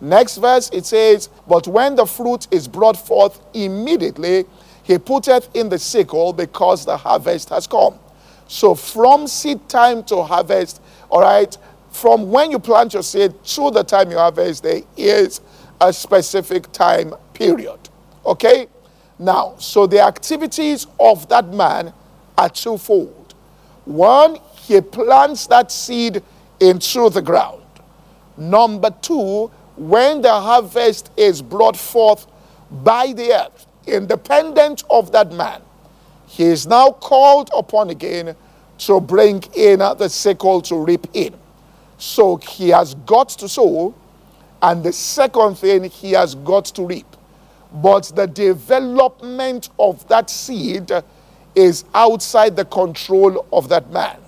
Next 0.00 0.36
verse, 0.36 0.70
it 0.72 0.86
says, 0.86 1.28
But 1.48 1.66
when 1.66 1.96
the 1.96 2.06
fruit 2.06 2.46
is 2.50 2.68
brought 2.68 2.96
forth 2.96 3.40
immediately, 3.54 4.44
he 4.82 4.98
putteth 4.98 5.48
in 5.54 5.68
the 5.68 5.78
sickle 5.78 6.32
because 6.32 6.84
the 6.84 6.96
harvest 6.96 7.48
has 7.48 7.66
come. 7.66 7.98
So 8.48 8.74
from 8.74 9.26
seed 9.26 9.68
time 9.68 10.04
to 10.04 10.22
harvest, 10.22 10.80
all 11.10 11.22
right, 11.22 11.56
from 11.90 12.30
when 12.30 12.50
you 12.50 12.58
plant 12.58 12.92
your 12.94 13.02
seed 13.02 13.32
to 13.42 13.70
the 13.70 13.82
time 13.82 14.10
you 14.10 14.18
harvest, 14.18 14.62
there 14.62 14.82
is 14.96 15.40
a 15.80 15.92
specific 15.92 16.70
time 16.72 17.14
period. 17.32 17.78
Okay? 18.24 18.68
Now, 19.18 19.54
so 19.58 19.86
the 19.86 20.00
activities 20.00 20.86
of 21.00 21.28
that 21.30 21.52
man 21.52 21.92
are 22.36 22.50
twofold. 22.50 23.34
One, 23.86 24.38
he 24.56 24.80
plants 24.80 25.46
that 25.46 25.72
seed 25.72 26.22
into 26.60 27.10
the 27.10 27.22
ground. 27.22 27.62
Number 28.36 28.90
two, 29.02 29.50
when 29.76 30.22
the 30.22 30.32
harvest 30.32 31.10
is 31.16 31.42
brought 31.42 31.76
forth 31.76 32.26
by 32.70 33.12
the 33.12 33.32
earth, 33.32 33.66
independent 33.86 34.84
of 34.90 35.12
that 35.12 35.32
man, 35.32 35.62
he 36.26 36.44
is 36.44 36.66
now 36.66 36.90
called 36.90 37.50
upon 37.56 37.90
again 37.90 38.34
to 38.78 39.00
bring 39.00 39.42
in 39.54 39.78
the 39.78 40.08
sickle 40.08 40.60
to 40.62 40.76
reap 40.76 41.06
in. 41.14 41.34
So 41.98 42.36
he 42.36 42.70
has 42.70 42.94
got 42.94 43.30
to 43.30 43.48
sow, 43.48 43.94
and 44.60 44.82
the 44.82 44.92
second 44.92 45.56
thing, 45.56 45.84
he 45.84 46.12
has 46.12 46.34
got 46.34 46.66
to 46.66 46.84
reap. 46.84 47.06
But 47.72 48.12
the 48.14 48.26
development 48.26 49.70
of 49.78 50.06
that 50.08 50.30
seed 50.30 50.90
is 51.54 51.84
outside 51.94 52.56
the 52.56 52.64
control 52.64 53.46
of 53.52 53.68
that 53.70 53.90
man. 53.90 54.18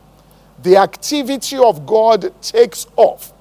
The 0.63 0.77
activity 0.77 1.57
of 1.57 1.87
God 1.87 2.33
takes 2.43 2.87
off 2.97 3.33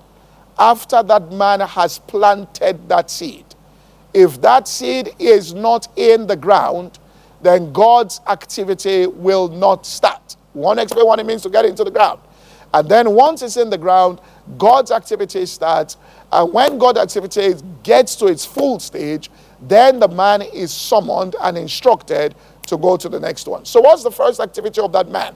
after 0.60 1.04
that 1.04 1.32
man 1.32 1.60
has 1.62 2.00
planted 2.00 2.90
that 2.90 3.10
seed. 3.10 3.46
If 4.14 4.42
that 4.42 4.68
seed 4.68 5.14
is 5.20 5.54
not 5.54 5.88
in 5.96 6.28
the 6.28 6.36
ground, 6.36 7.00
then 7.42 7.72
God's 7.72 8.22
activity 8.28 9.06
will 9.06 9.48
not 9.48 9.86
start. 9.86 10.36
One 10.54 10.80
explain 10.80 11.06
what 11.06 11.20
it 11.20 11.26
means 11.26 11.44
to 11.44 11.50
get 11.50 11.66
into 11.66 11.84
the 11.84 11.92
ground. 11.92 12.20
And 12.74 12.90
then 12.90 13.12
once 13.12 13.42
it's 13.42 13.58
in 13.58 13.70
the 13.70 13.78
ground, 13.78 14.20
God's 14.58 14.92
activity 14.92 15.46
starts. 15.46 15.98
And 16.32 16.52
when 16.52 16.78
God's 16.78 17.00
activity 17.00 17.54
gets 17.84 18.16
to 18.18 18.28
its 18.28 18.46
full 18.46 18.80
stage, 18.80 19.30
then 19.62 20.00
the 20.00 20.08
man 20.08 20.42
is 20.42 20.74
summoned 20.74 21.36
and 21.42 21.58
instructed 21.58 22.36
to 22.68 22.78
go 22.78 22.98
to 22.98 23.08
the 23.08 23.20
next 23.20 23.48
one. 23.48 23.66
So, 23.66 23.80
what's 23.82 24.04
the 24.04 24.12
first 24.12 24.40
activity 24.40 24.82
of 24.82 24.92
that 24.92 25.10
man? 25.10 25.36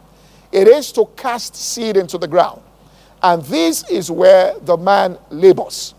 It 0.51 0.67
is 0.67 0.91
to 0.93 1.05
cast 1.15 1.55
seed 1.55 1.97
into 1.97 2.17
the 2.17 2.27
ground. 2.27 2.61
And 3.23 3.43
this 3.43 3.89
is 3.89 4.09
where 4.09 4.57
the 4.59 4.77
man 4.77 5.17
labors. 5.29 5.93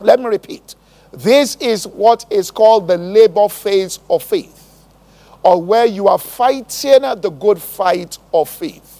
Let 0.00 0.18
me 0.20 0.26
repeat. 0.26 0.74
This 1.12 1.56
is 1.56 1.86
what 1.86 2.26
is 2.30 2.50
called 2.50 2.88
the 2.88 2.98
labor 2.98 3.48
phase 3.48 4.00
of 4.10 4.22
faith, 4.22 4.84
or 5.42 5.62
where 5.62 5.86
you 5.86 6.08
are 6.08 6.18
fighting 6.18 7.02
the 7.02 7.30
good 7.30 7.62
fight 7.62 8.18
of 8.32 8.48
faith. 8.48 8.90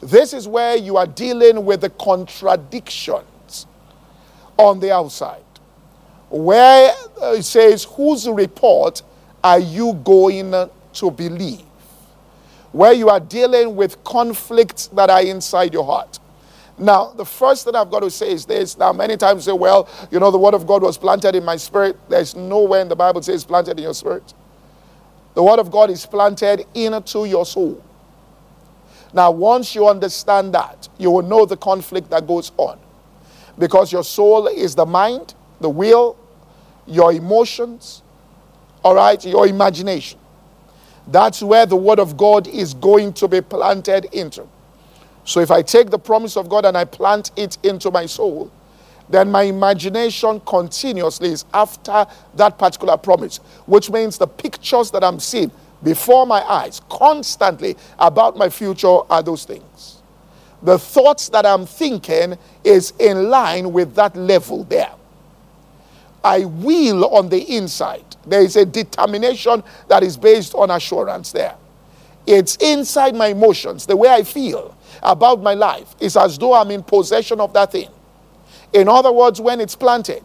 This 0.00 0.32
is 0.32 0.48
where 0.48 0.76
you 0.76 0.96
are 0.96 1.06
dealing 1.06 1.64
with 1.64 1.82
the 1.82 1.90
contradictions 1.90 3.66
on 4.58 4.80
the 4.80 4.92
outside, 4.92 5.42
where 6.30 6.92
uh, 7.22 7.32
it 7.32 7.44
says, 7.44 7.84
Whose 7.84 8.28
report 8.28 9.02
are 9.42 9.60
you 9.60 9.94
going 10.04 10.50
to 10.50 11.10
believe? 11.12 11.62
Where 12.74 12.92
you 12.92 13.08
are 13.08 13.20
dealing 13.20 13.76
with 13.76 14.02
conflicts 14.02 14.88
that 14.88 15.08
are 15.08 15.22
inside 15.22 15.72
your 15.72 15.84
heart. 15.84 16.18
Now, 16.76 17.12
the 17.12 17.24
first 17.24 17.64
thing 17.64 17.76
I've 17.76 17.88
got 17.88 18.00
to 18.00 18.10
say 18.10 18.32
is 18.32 18.46
this. 18.46 18.76
Now, 18.76 18.92
many 18.92 19.16
times 19.16 19.44
say, 19.44 19.52
well, 19.52 19.88
you 20.10 20.18
know, 20.18 20.32
the 20.32 20.38
word 20.38 20.54
of 20.54 20.66
God 20.66 20.82
was 20.82 20.98
planted 20.98 21.36
in 21.36 21.44
my 21.44 21.54
spirit. 21.56 21.96
There's 22.08 22.34
nowhere 22.34 22.80
in 22.80 22.88
the 22.88 22.96
Bible 22.96 23.22
says 23.22 23.44
planted 23.44 23.78
in 23.78 23.84
your 23.84 23.94
spirit. 23.94 24.34
The 25.34 25.42
word 25.44 25.60
of 25.60 25.70
God 25.70 25.88
is 25.88 26.04
planted 26.04 26.66
into 26.74 27.26
your 27.26 27.46
soul. 27.46 27.80
Now, 29.12 29.30
once 29.30 29.76
you 29.76 29.86
understand 29.86 30.52
that, 30.54 30.88
you 30.98 31.12
will 31.12 31.22
know 31.22 31.46
the 31.46 31.56
conflict 31.56 32.10
that 32.10 32.26
goes 32.26 32.50
on. 32.56 32.80
Because 33.56 33.92
your 33.92 34.02
soul 34.02 34.48
is 34.48 34.74
the 34.74 34.84
mind, 34.84 35.34
the 35.60 35.70
will, 35.70 36.16
your 36.88 37.12
emotions, 37.12 38.02
all 38.82 38.96
right, 38.96 39.24
your 39.24 39.46
imagination. 39.46 40.18
That's 41.08 41.42
where 41.42 41.66
the 41.66 41.76
word 41.76 41.98
of 41.98 42.16
God 42.16 42.46
is 42.48 42.74
going 42.74 43.12
to 43.14 43.28
be 43.28 43.40
planted 43.40 44.06
into. 44.12 44.46
So 45.24 45.40
if 45.40 45.50
I 45.50 45.62
take 45.62 45.90
the 45.90 45.98
promise 45.98 46.36
of 46.36 46.48
God 46.48 46.64
and 46.64 46.76
I 46.76 46.84
plant 46.84 47.30
it 47.36 47.58
into 47.62 47.90
my 47.90 48.06
soul, 48.06 48.50
then 49.08 49.30
my 49.30 49.42
imagination 49.42 50.40
continuously 50.40 51.28
is 51.30 51.44
after 51.52 52.06
that 52.36 52.58
particular 52.58 52.96
promise, 52.96 53.38
which 53.66 53.90
means 53.90 54.16
the 54.18 54.26
pictures 54.26 54.90
that 54.92 55.04
I'm 55.04 55.20
seeing 55.20 55.50
before 55.82 56.26
my 56.26 56.42
eyes 56.42 56.80
constantly 56.88 57.76
about 57.98 58.36
my 58.36 58.48
future 58.48 59.00
are 59.10 59.22
those 59.22 59.44
things. 59.44 60.02
The 60.62 60.78
thoughts 60.78 61.28
that 61.30 61.44
I'm 61.44 61.66
thinking 61.66 62.38
is 62.64 62.94
in 62.98 63.28
line 63.28 63.72
with 63.72 63.94
that 63.96 64.16
level 64.16 64.64
there. 64.64 64.92
I 66.24 66.46
will 66.46 67.04
on 67.14 67.28
the 67.28 67.56
inside. 67.56 68.04
There 68.26 68.42
is 68.42 68.56
a 68.56 68.64
determination 68.64 69.62
that 69.88 70.02
is 70.02 70.16
based 70.16 70.54
on 70.54 70.70
assurance 70.70 71.30
there. 71.32 71.54
It's 72.26 72.56
inside 72.56 73.14
my 73.14 73.28
emotions, 73.28 73.84
the 73.86 73.96
way 73.96 74.08
I 74.08 74.22
feel 74.22 74.76
about 75.02 75.42
my 75.42 75.52
life 75.52 75.94
is 76.00 76.16
as 76.16 76.38
though 76.38 76.54
I'm 76.54 76.70
in 76.70 76.82
possession 76.82 77.40
of 77.40 77.52
that 77.52 77.72
thing. 77.72 77.90
In 78.72 78.88
other 78.88 79.12
words, 79.12 79.40
when 79.40 79.60
it's 79.60 79.76
planted 79.76 80.22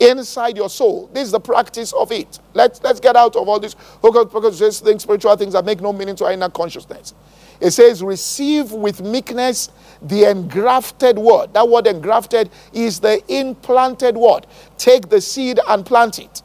inside 0.00 0.56
your 0.56 0.68
soul, 0.68 1.08
this 1.12 1.26
is 1.26 1.30
the 1.32 1.40
practice 1.40 1.92
of 1.92 2.10
it. 2.10 2.40
Let's, 2.54 2.82
let's 2.82 2.98
get 2.98 3.14
out 3.14 3.36
of 3.36 3.48
all 3.48 3.60
this 3.60 3.74
focus, 3.74 4.80
things, 4.80 5.02
spiritual 5.02 5.36
things 5.36 5.52
that 5.52 5.64
make 5.64 5.80
no 5.80 5.92
meaning 5.92 6.16
to 6.16 6.24
our 6.24 6.32
inner 6.32 6.50
consciousness. 6.50 7.14
It 7.62 7.70
says, 7.70 8.02
receive 8.02 8.72
with 8.72 9.00
meekness 9.00 9.70
the 10.02 10.28
engrafted 10.28 11.16
word. 11.16 11.54
That 11.54 11.68
word 11.68 11.86
engrafted 11.86 12.50
is 12.72 12.98
the 12.98 13.22
implanted 13.32 14.16
word. 14.16 14.48
Take 14.78 15.08
the 15.08 15.20
seed 15.20 15.60
and 15.68 15.86
plant 15.86 16.18
it, 16.18 16.42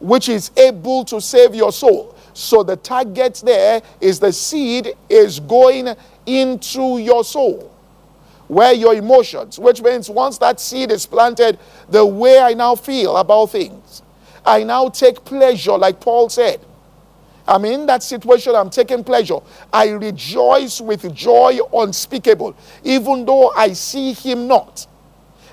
which 0.00 0.28
is 0.28 0.50
able 0.56 1.04
to 1.04 1.20
save 1.20 1.54
your 1.54 1.70
soul. 1.70 2.16
So 2.34 2.64
the 2.64 2.74
target 2.74 3.42
there 3.44 3.80
is 4.00 4.18
the 4.18 4.32
seed 4.32 4.92
is 5.08 5.38
going 5.38 5.94
into 6.26 6.98
your 6.98 7.22
soul, 7.22 7.72
where 8.48 8.72
your 8.72 8.94
emotions, 8.94 9.56
which 9.60 9.82
means 9.82 10.10
once 10.10 10.36
that 10.38 10.58
seed 10.58 10.90
is 10.90 11.06
planted, 11.06 11.60
the 11.88 12.04
way 12.04 12.40
I 12.40 12.54
now 12.54 12.74
feel 12.74 13.16
about 13.18 13.50
things, 13.50 14.02
I 14.44 14.64
now 14.64 14.88
take 14.88 15.24
pleasure, 15.24 15.78
like 15.78 16.00
Paul 16.00 16.28
said. 16.28 16.60
I'm 17.48 17.64
in 17.64 17.86
that 17.86 18.02
situation, 18.02 18.54
I'm 18.54 18.68
taking 18.68 19.02
pleasure. 19.02 19.38
I 19.72 19.88
rejoice 19.88 20.82
with 20.82 21.14
joy 21.14 21.58
unspeakable, 21.72 22.54
even 22.84 23.24
though 23.24 23.52
I 23.56 23.72
see 23.72 24.12
him 24.12 24.46
not. 24.46 24.86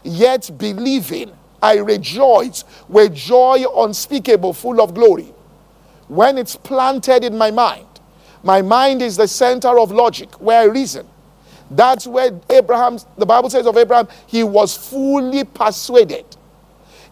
Yet 0.03 0.51
believing, 0.57 1.31
I 1.61 1.77
rejoice 1.77 2.65
with 2.89 3.15
joy 3.15 3.63
unspeakable, 3.77 4.53
full 4.53 4.81
of 4.81 4.93
glory. 4.93 5.33
When 6.09 6.37
it's 6.37 6.57
planted 6.57 7.23
in 7.23 7.37
my 7.37 7.49
mind, 7.49 7.87
my 8.43 8.61
mind 8.61 9.01
is 9.01 9.17
the 9.17 9.27
center 9.27 9.79
of 9.79 9.91
logic, 9.91 10.39
where 10.41 10.61
I 10.61 10.65
reason. 10.65 11.07
That's 11.71 12.05
where 12.05 12.39
Abraham, 12.49 12.99
the 13.17 13.25
Bible 13.25 13.49
says 13.49 13.65
of 13.65 13.77
Abraham, 13.77 14.07
he 14.27 14.43
was 14.43 14.75
fully 14.77 15.45
persuaded. 15.45 16.25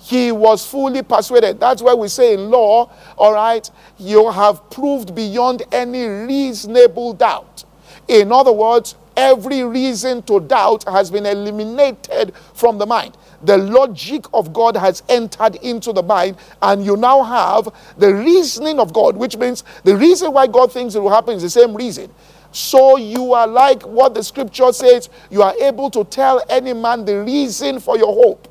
He 0.04 0.32
was 0.32 0.66
fully 0.66 1.02
persuaded. 1.02 1.60
That's 1.60 1.82
why 1.82 1.94
we 1.94 2.10
say 2.10 2.34
in 2.34 2.50
law, 2.50 2.92
all 3.18 3.34
right, 3.34 3.70
you 3.98 4.30
have 4.32 4.70
proved 4.70 5.16
beyond 5.16 5.64
any 5.72 6.06
reasonable 6.06 7.14
doubt. 7.14 7.64
In 8.08 8.32
other 8.32 8.52
words, 8.52 8.96
every 9.16 9.64
reason 9.64 10.22
to 10.24 10.42
doubt 10.42 10.84
has 10.84 11.10
been 11.10 11.26
eliminated 11.26 12.34
from 12.54 12.78
the 12.78 12.86
mind 12.86 13.18
the 13.44 13.58
logic 13.58 14.26
of 14.34 14.54
God 14.54 14.76
has 14.78 15.04
entered 15.10 15.56
into 15.56 15.94
the 15.94 16.02
mind, 16.02 16.38
and 16.62 16.84
you 16.84 16.96
now 16.96 17.24
have 17.24 17.70
the 17.98 18.14
reasoning 18.14 18.80
of 18.80 18.94
God, 18.94 19.18
which 19.18 19.38
means 19.38 19.64
the 19.84 19.96
reason 19.96 20.32
why 20.32 20.48
God 20.48 20.72
thinks 20.72 20.96
it 20.96 21.00
will 21.00 21.10
happen 21.10 21.36
is 21.36 21.42
the 21.44 21.50
same 21.50 21.76
reason. 21.76 22.10
So 22.52 22.98
you 22.98 23.34
are 23.34 23.48
like 23.48 23.84
what 23.84 24.14
the 24.14 24.24
scripture 24.24 24.72
says, 24.72 25.10
you 25.30 25.42
are 25.42 25.54
able 25.60 25.90
to 25.92 26.04
tell 26.06 26.44
any 26.50 26.74
man 26.74 27.04
the 27.04 27.22
reason 27.22 27.80
for 27.80 27.98
your 27.98 28.14
hope, 28.14 28.48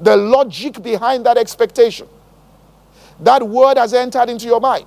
the 0.00 0.16
logic 0.16 0.82
behind 0.82 1.26
that 1.26 1.38
expectation. 1.38 2.08
that 3.20 3.46
word 3.46 3.78
has 3.78 3.94
entered 3.94 4.28
into 4.28 4.46
your 4.46 4.60
mind. 4.60 4.86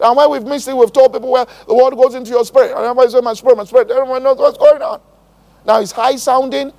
And 0.00 0.16
when 0.16 0.30
we've 0.30 0.44
missed 0.44 0.68
it, 0.68 0.76
we've 0.76 0.92
told 0.92 1.12
people, 1.12 1.30
well, 1.32 1.48
the 1.66 1.74
word 1.74 1.94
goes 1.94 2.14
into 2.14 2.30
your 2.30 2.44
spirit. 2.44 2.72
And 2.72 2.80
everybody 2.80 3.10
says, 3.10 3.22
my 3.22 3.34
spirit, 3.34 3.56
my 3.56 3.64
spirit. 3.64 3.90
Everyone 3.90 4.22
knows 4.22 4.38
what's 4.38 4.58
going 4.58 4.82
on. 4.82 5.00
Now, 5.66 5.80
it's 5.80 5.92
high 5.92 6.16
sounding, 6.16 6.72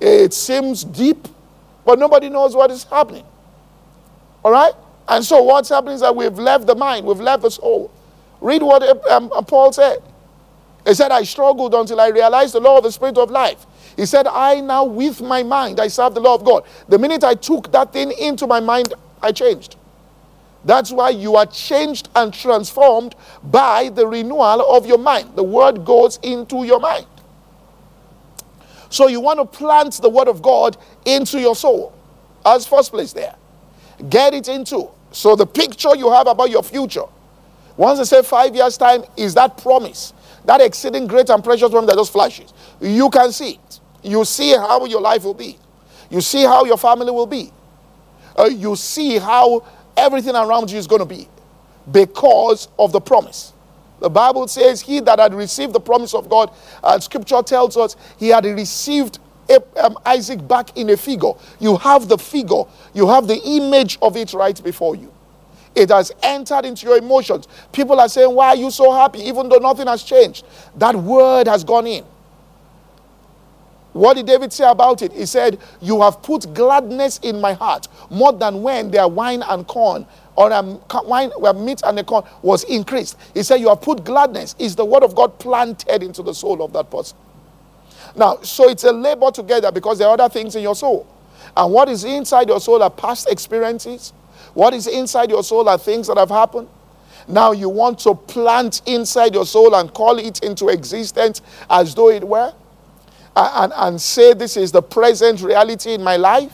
it 0.00 0.34
seems 0.34 0.84
deep, 0.84 1.28
but 1.84 1.98
nobody 1.98 2.28
knows 2.28 2.56
what 2.56 2.70
is 2.70 2.84
happening. 2.84 3.24
All 4.44 4.52
right? 4.52 4.72
And 5.08 5.24
so, 5.24 5.42
what's 5.42 5.68
happening 5.68 5.96
is 5.96 6.00
that 6.02 6.14
we've 6.14 6.38
left 6.38 6.66
the 6.66 6.74
mind, 6.74 7.06
we've 7.06 7.20
left 7.20 7.42
the 7.42 7.50
soul. 7.50 7.90
Read 8.40 8.62
what 8.62 8.82
um, 9.10 9.32
um, 9.32 9.44
Paul 9.46 9.72
said. 9.72 9.98
He 10.86 10.94
said, 10.94 11.12
I 11.12 11.24
struggled 11.24 11.74
until 11.74 12.00
I 12.00 12.08
realized 12.08 12.54
the 12.54 12.60
law 12.60 12.78
of 12.78 12.84
the 12.84 12.92
spirit 12.92 13.18
of 13.18 13.30
life. 13.30 13.66
He 13.96 14.06
said, 14.06 14.26
I 14.26 14.60
now, 14.60 14.84
with 14.84 15.20
my 15.20 15.42
mind, 15.42 15.80
I 15.80 15.88
serve 15.88 16.14
the 16.14 16.20
law 16.20 16.34
of 16.34 16.44
God. 16.44 16.64
The 16.88 16.98
minute 16.98 17.24
I 17.24 17.34
took 17.34 17.70
that 17.72 17.92
thing 17.92 18.12
into 18.12 18.46
my 18.46 18.60
mind, 18.60 18.94
I 19.22 19.32
changed. 19.32 19.76
That's 20.64 20.90
why 20.90 21.10
you 21.10 21.36
are 21.36 21.46
changed 21.46 22.08
and 22.16 22.32
transformed 22.32 23.14
by 23.44 23.90
the 23.90 24.06
renewal 24.06 24.62
of 24.76 24.86
your 24.86 24.98
mind. 24.98 25.36
The 25.36 25.44
word 25.44 25.84
goes 25.84 26.18
into 26.22 26.64
your 26.64 26.80
mind. 26.80 27.06
So 28.88 29.08
you 29.08 29.20
want 29.20 29.40
to 29.40 29.44
plant 29.44 29.94
the 30.00 30.08
word 30.08 30.28
of 30.28 30.42
God 30.42 30.76
into 31.04 31.40
your 31.40 31.56
soul. 31.56 31.92
As 32.46 32.66
first 32.66 32.92
place 32.92 33.12
there. 33.12 33.34
Get 34.08 34.34
it 34.34 34.48
into. 34.48 34.88
So 35.12 35.36
the 35.36 35.46
picture 35.46 35.96
you 35.96 36.10
have 36.12 36.26
about 36.26 36.50
your 36.50 36.62
future. 36.62 37.04
Once 37.76 37.98
I 38.00 38.04
say 38.04 38.22
five 38.22 38.54
years' 38.54 38.76
time, 38.78 39.04
is 39.16 39.34
that 39.34 39.58
promise. 39.58 40.12
That 40.44 40.60
exceeding 40.60 41.06
great 41.06 41.30
and 41.30 41.42
precious 41.42 41.70
one 41.70 41.86
that 41.86 41.96
just 41.96 42.12
flashes. 42.12 42.52
You 42.80 43.10
can 43.10 43.32
see 43.32 43.52
it. 43.54 43.80
You 44.04 44.24
see 44.24 44.52
how 44.52 44.84
your 44.86 45.00
life 45.00 45.24
will 45.24 45.34
be. 45.34 45.58
You 46.10 46.20
see 46.20 46.42
how 46.44 46.64
your 46.64 46.78
family 46.78 47.10
will 47.10 47.26
be. 47.26 47.50
Uh, 48.38 48.44
you 48.46 48.76
see 48.76 49.18
how 49.18 49.64
everything 49.96 50.34
around 50.36 50.70
you 50.70 50.78
is 50.78 50.86
going 50.86 51.00
to 51.00 51.06
be 51.06 51.28
because 51.92 52.68
of 52.78 52.92
the 52.92 53.00
promise. 53.00 53.52
The 54.00 54.10
Bible 54.10 54.48
says, 54.48 54.80
He 54.82 55.00
that 55.00 55.18
had 55.18 55.34
received 55.34 55.72
the 55.72 55.80
promise 55.80 56.14
of 56.14 56.28
God, 56.28 56.52
and 56.82 57.02
scripture 57.02 57.42
tells 57.42 57.76
us 57.76 57.96
he 58.18 58.28
had 58.28 58.44
received 58.44 59.18
um, 59.82 59.98
Isaac 60.04 60.46
back 60.46 60.76
in 60.76 60.90
a 60.90 60.96
figure. 60.96 61.32
You 61.60 61.76
have 61.78 62.08
the 62.08 62.18
figure, 62.18 62.64
you 62.94 63.08
have 63.08 63.26
the 63.26 63.40
image 63.44 63.98
of 64.02 64.16
it 64.16 64.34
right 64.34 64.62
before 64.62 64.96
you. 64.96 65.12
It 65.74 65.90
has 65.90 66.12
entered 66.22 66.64
into 66.64 66.86
your 66.86 66.98
emotions. 66.98 67.48
People 67.72 68.00
are 68.00 68.08
saying, 68.08 68.34
Why 68.34 68.48
are 68.48 68.56
you 68.56 68.70
so 68.70 68.92
happy? 68.92 69.20
Even 69.20 69.48
though 69.48 69.56
nothing 69.58 69.86
has 69.88 70.02
changed. 70.04 70.44
That 70.76 70.94
word 70.96 71.48
has 71.48 71.64
gone 71.64 71.86
in. 71.86 72.04
What 73.94 74.14
did 74.16 74.26
David 74.26 74.52
say 74.52 74.68
about 74.68 75.02
it? 75.02 75.12
He 75.12 75.24
said, 75.24 75.58
You 75.80 76.02
have 76.02 76.20
put 76.20 76.52
gladness 76.52 77.20
in 77.22 77.40
my 77.40 77.52
heart 77.54 77.86
more 78.10 78.32
than 78.32 78.60
when 78.62 78.90
their 78.90 79.06
wine 79.06 79.42
and 79.42 79.66
corn 79.68 80.04
or 80.36 80.52
um, 80.52 80.80
wine, 81.04 81.30
where 81.38 81.54
meat 81.54 81.80
and 81.84 81.96
the 81.96 82.02
corn 82.02 82.24
was 82.42 82.64
increased. 82.64 83.16
He 83.34 83.44
said, 83.44 83.60
You 83.60 83.68
have 83.68 83.80
put 83.80 84.04
gladness. 84.04 84.56
Is 84.58 84.74
the 84.74 84.84
word 84.84 85.04
of 85.04 85.14
God 85.14 85.38
planted 85.38 86.02
into 86.02 86.24
the 86.24 86.34
soul 86.34 86.60
of 86.62 86.72
that 86.72 86.90
person? 86.90 87.16
Now, 88.16 88.38
so 88.42 88.68
it's 88.68 88.82
a 88.82 88.92
labor 88.92 89.30
together 89.30 89.70
because 89.70 89.98
there 90.00 90.08
are 90.08 90.14
other 90.14 90.28
things 90.28 90.56
in 90.56 90.62
your 90.62 90.74
soul. 90.74 91.06
And 91.56 91.72
what 91.72 91.88
is 91.88 92.02
inside 92.02 92.48
your 92.48 92.60
soul 92.60 92.82
are 92.82 92.90
past 92.90 93.30
experiences. 93.30 94.12
What 94.54 94.74
is 94.74 94.88
inside 94.88 95.30
your 95.30 95.44
soul 95.44 95.68
are 95.68 95.78
things 95.78 96.08
that 96.08 96.16
have 96.16 96.30
happened. 96.30 96.68
Now 97.28 97.52
you 97.52 97.68
want 97.68 98.00
to 98.00 98.14
plant 98.16 98.82
inside 98.86 99.34
your 99.34 99.46
soul 99.46 99.76
and 99.76 99.92
call 99.94 100.18
it 100.18 100.40
into 100.42 100.68
existence 100.68 101.42
as 101.70 101.94
though 101.94 102.10
it 102.10 102.26
were 102.26 102.52
and, 103.36 103.72
and 103.76 104.00
say 104.00 104.34
this 104.34 104.56
is 104.56 104.72
the 104.72 104.82
present 104.82 105.42
reality 105.42 105.92
in 105.94 106.02
my 106.02 106.16
life. 106.16 106.52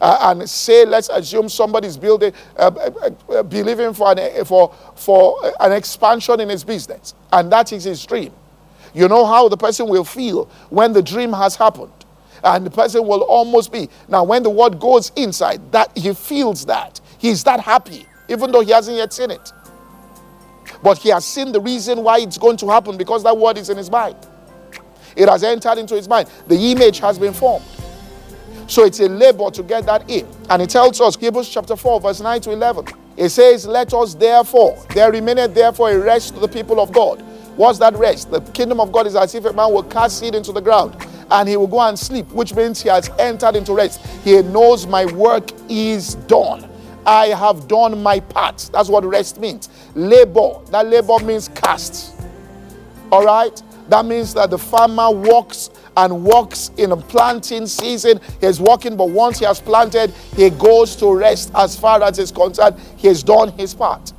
Uh, 0.00 0.18
and 0.22 0.50
say 0.50 0.84
let's 0.84 1.08
assume 1.08 1.48
somebody's 1.48 1.96
building 1.96 2.32
uh, 2.56 2.70
uh, 2.76 3.10
uh, 3.32 3.42
believing 3.44 3.94
for 3.94 4.12
an, 4.18 4.44
for, 4.44 4.74
for 4.96 5.52
an 5.60 5.72
expansion 5.72 6.40
in 6.40 6.48
his 6.48 6.64
business. 6.64 7.14
And 7.32 7.50
that 7.52 7.72
is 7.72 7.84
his 7.84 8.04
dream. 8.04 8.32
You 8.92 9.08
know 9.08 9.24
how 9.24 9.48
the 9.48 9.56
person 9.56 9.88
will 9.88 10.04
feel 10.04 10.46
when 10.70 10.92
the 10.92 11.02
dream 11.02 11.32
has 11.32 11.56
happened. 11.56 11.92
And 12.42 12.66
the 12.66 12.70
person 12.70 13.06
will 13.06 13.22
almost 13.22 13.72
be 13.72 13.88
now 14.08 14.24
when 14.24 14.42
the 14.42 14.50
word 14.50 14.78
goes 14.80 15.12
inside 15.16 15.72
that 15.72 15.96
he 15.96 16.12
feels 16.12 16.66
that. 16.66 17.00
He's 17.18 17.44
that 17.44 17.60
happy 17.60 18.06
even 18.28 18.50
though 18.52 18.60
he 18.60 18.72
hasn't 18.72 18.96
yet 18.96 19.12
seen 19.12 19.30
it. 19.30 19.52
But 20.82 20.98
he 20.98 21.10
has 21.10 21.24
seen 21.24 21.52
the 21.52 21.60
reason 21.60 22.02
why 22.02 22.18
it's 22.20 22.38
going 22.38 22.56
to 22.58 22.68
happen 22.68 22.96
because 22.96 23.22
that 23.24 23.36
word 23.36 23.58
is 23.58 23.70
in 23.70 23.76
his 23.76 23.90
mind 23.90 24.16
it 25.16 25.28
has 25.28 25.44
entered 25.44 25.78
into 25.78 25.94
his 25.94 26.08
mind. 26.08 26.28
The 26.46 26.56
image 26.56 27.00
has 27.00 27.18
been 27.18 27.32
formed. 27.32 27.64
So 28.66 28.84
it's 28.84 29.00
a 29.00 29.08
labor 29.08 29.50
to 29.50 29.62
get 29.62 29.84
that 29.86 30.08
in. 30.08 30.26
And 30.48 30.62
it 30.62 30.70
tells 30.70 31.00
us, 31.00 31.16
Hebrews 31.16 31.48
chapter 31.48 31.76
4, 31.76 32.00
verse 32.00 32.20
9 32.20 32.40
to 32.42 32.50
11. 32.52 32.86
It 33.16 33.28
says, 33.28 33.66
Let 33.66 33.92
us 33.92 34.14
therefore, 34.14 34.82
there 34.94 35.12
remaineth 35.12 35.54
therefore 35.54 35.92
a 35.92 35.98
rest 35.98 36.34
to 36.34 36.40
the 36.40 36.48
people 36.48 36.80
of 36.80 36.92
God. 36.92 37.22
What's 37.56 37.78
that 37.78 37.94
rest? 37.94 38.30
The 38.30 38.40
kingdom 38.40 38.80
of 38.80 38.90
God 38.90 39.06
is 39.06 39.14
as 39.14 39.34
if 39.34 39.44
a 39.44 39.52
man 39.52 39.72
will 39.72 39.84
cast 39.84 40.18
seed 40.18 40.34
into 40.34 40.50
the 40.50 40.60
ground 40.60 40.96
and 41.30 41.48
he 41.48 41.56
will 41.56 41.66
go 41.66 41.80
and 41.80 41.98
sleep, 41.98 42.26
which 42.32 42.54
means 42.54 42.82
he 42.82 42.88
has 42.88 43.10
entered 43.18 43.56
into 43.56 43.72
rest. 43.72 44.04
He 44.24 44.40
knows 44.42 44.86
my 44.86 45.04
work 45.12 45.50
is 45.68 46.14
done. 46.26 46.68
I 47.06 47.26
have 47.28 47.68
done 47.68 48.02
my 48.02 48.20
part. 48.20 48.70
That's 48.72 48.88
what 48.88 49.04
rest 49.04 49.38
means. 49.38 49.68
Labor, 49.94 50.60
that 50.70 50.86
labor 50.86 51.18
means 51.20 51.48
cast. 51.48 52.20
All 53.12 53.24
right? 53.24 53.62
That 53.88 54.06
means 54.06 54.34
that 54.34 54.50
the 54.50 54.58
farmer 54.58 55.10
walks 55.10 55.70
and 55.96 56.24
walks 56.24 56.70
in 56.76 56.92
a 56.92 56.96
planting 56.96 57.66
season. 57.66 58.20
He's 58.40 58.60
working, 58.60 58.96
but 58.96 59.10
once 59.10 59.38
he 59.38 59.44
has 59.44 59.60
planted, 59.60 60.10
he 60.36 60.50
goes 60.50 60.96
to 60.96 61.14
rest 61.14 61.52
as 61.54 61.76
far 61.76 62.02
as 62.02 62.18
is 62.18 62.32
concerned. 62.32 62.76
He 62.96 63.08
has 63.08 63.22
done 63.22 63.52
his 63.52 63.74
part. 63.74 64.12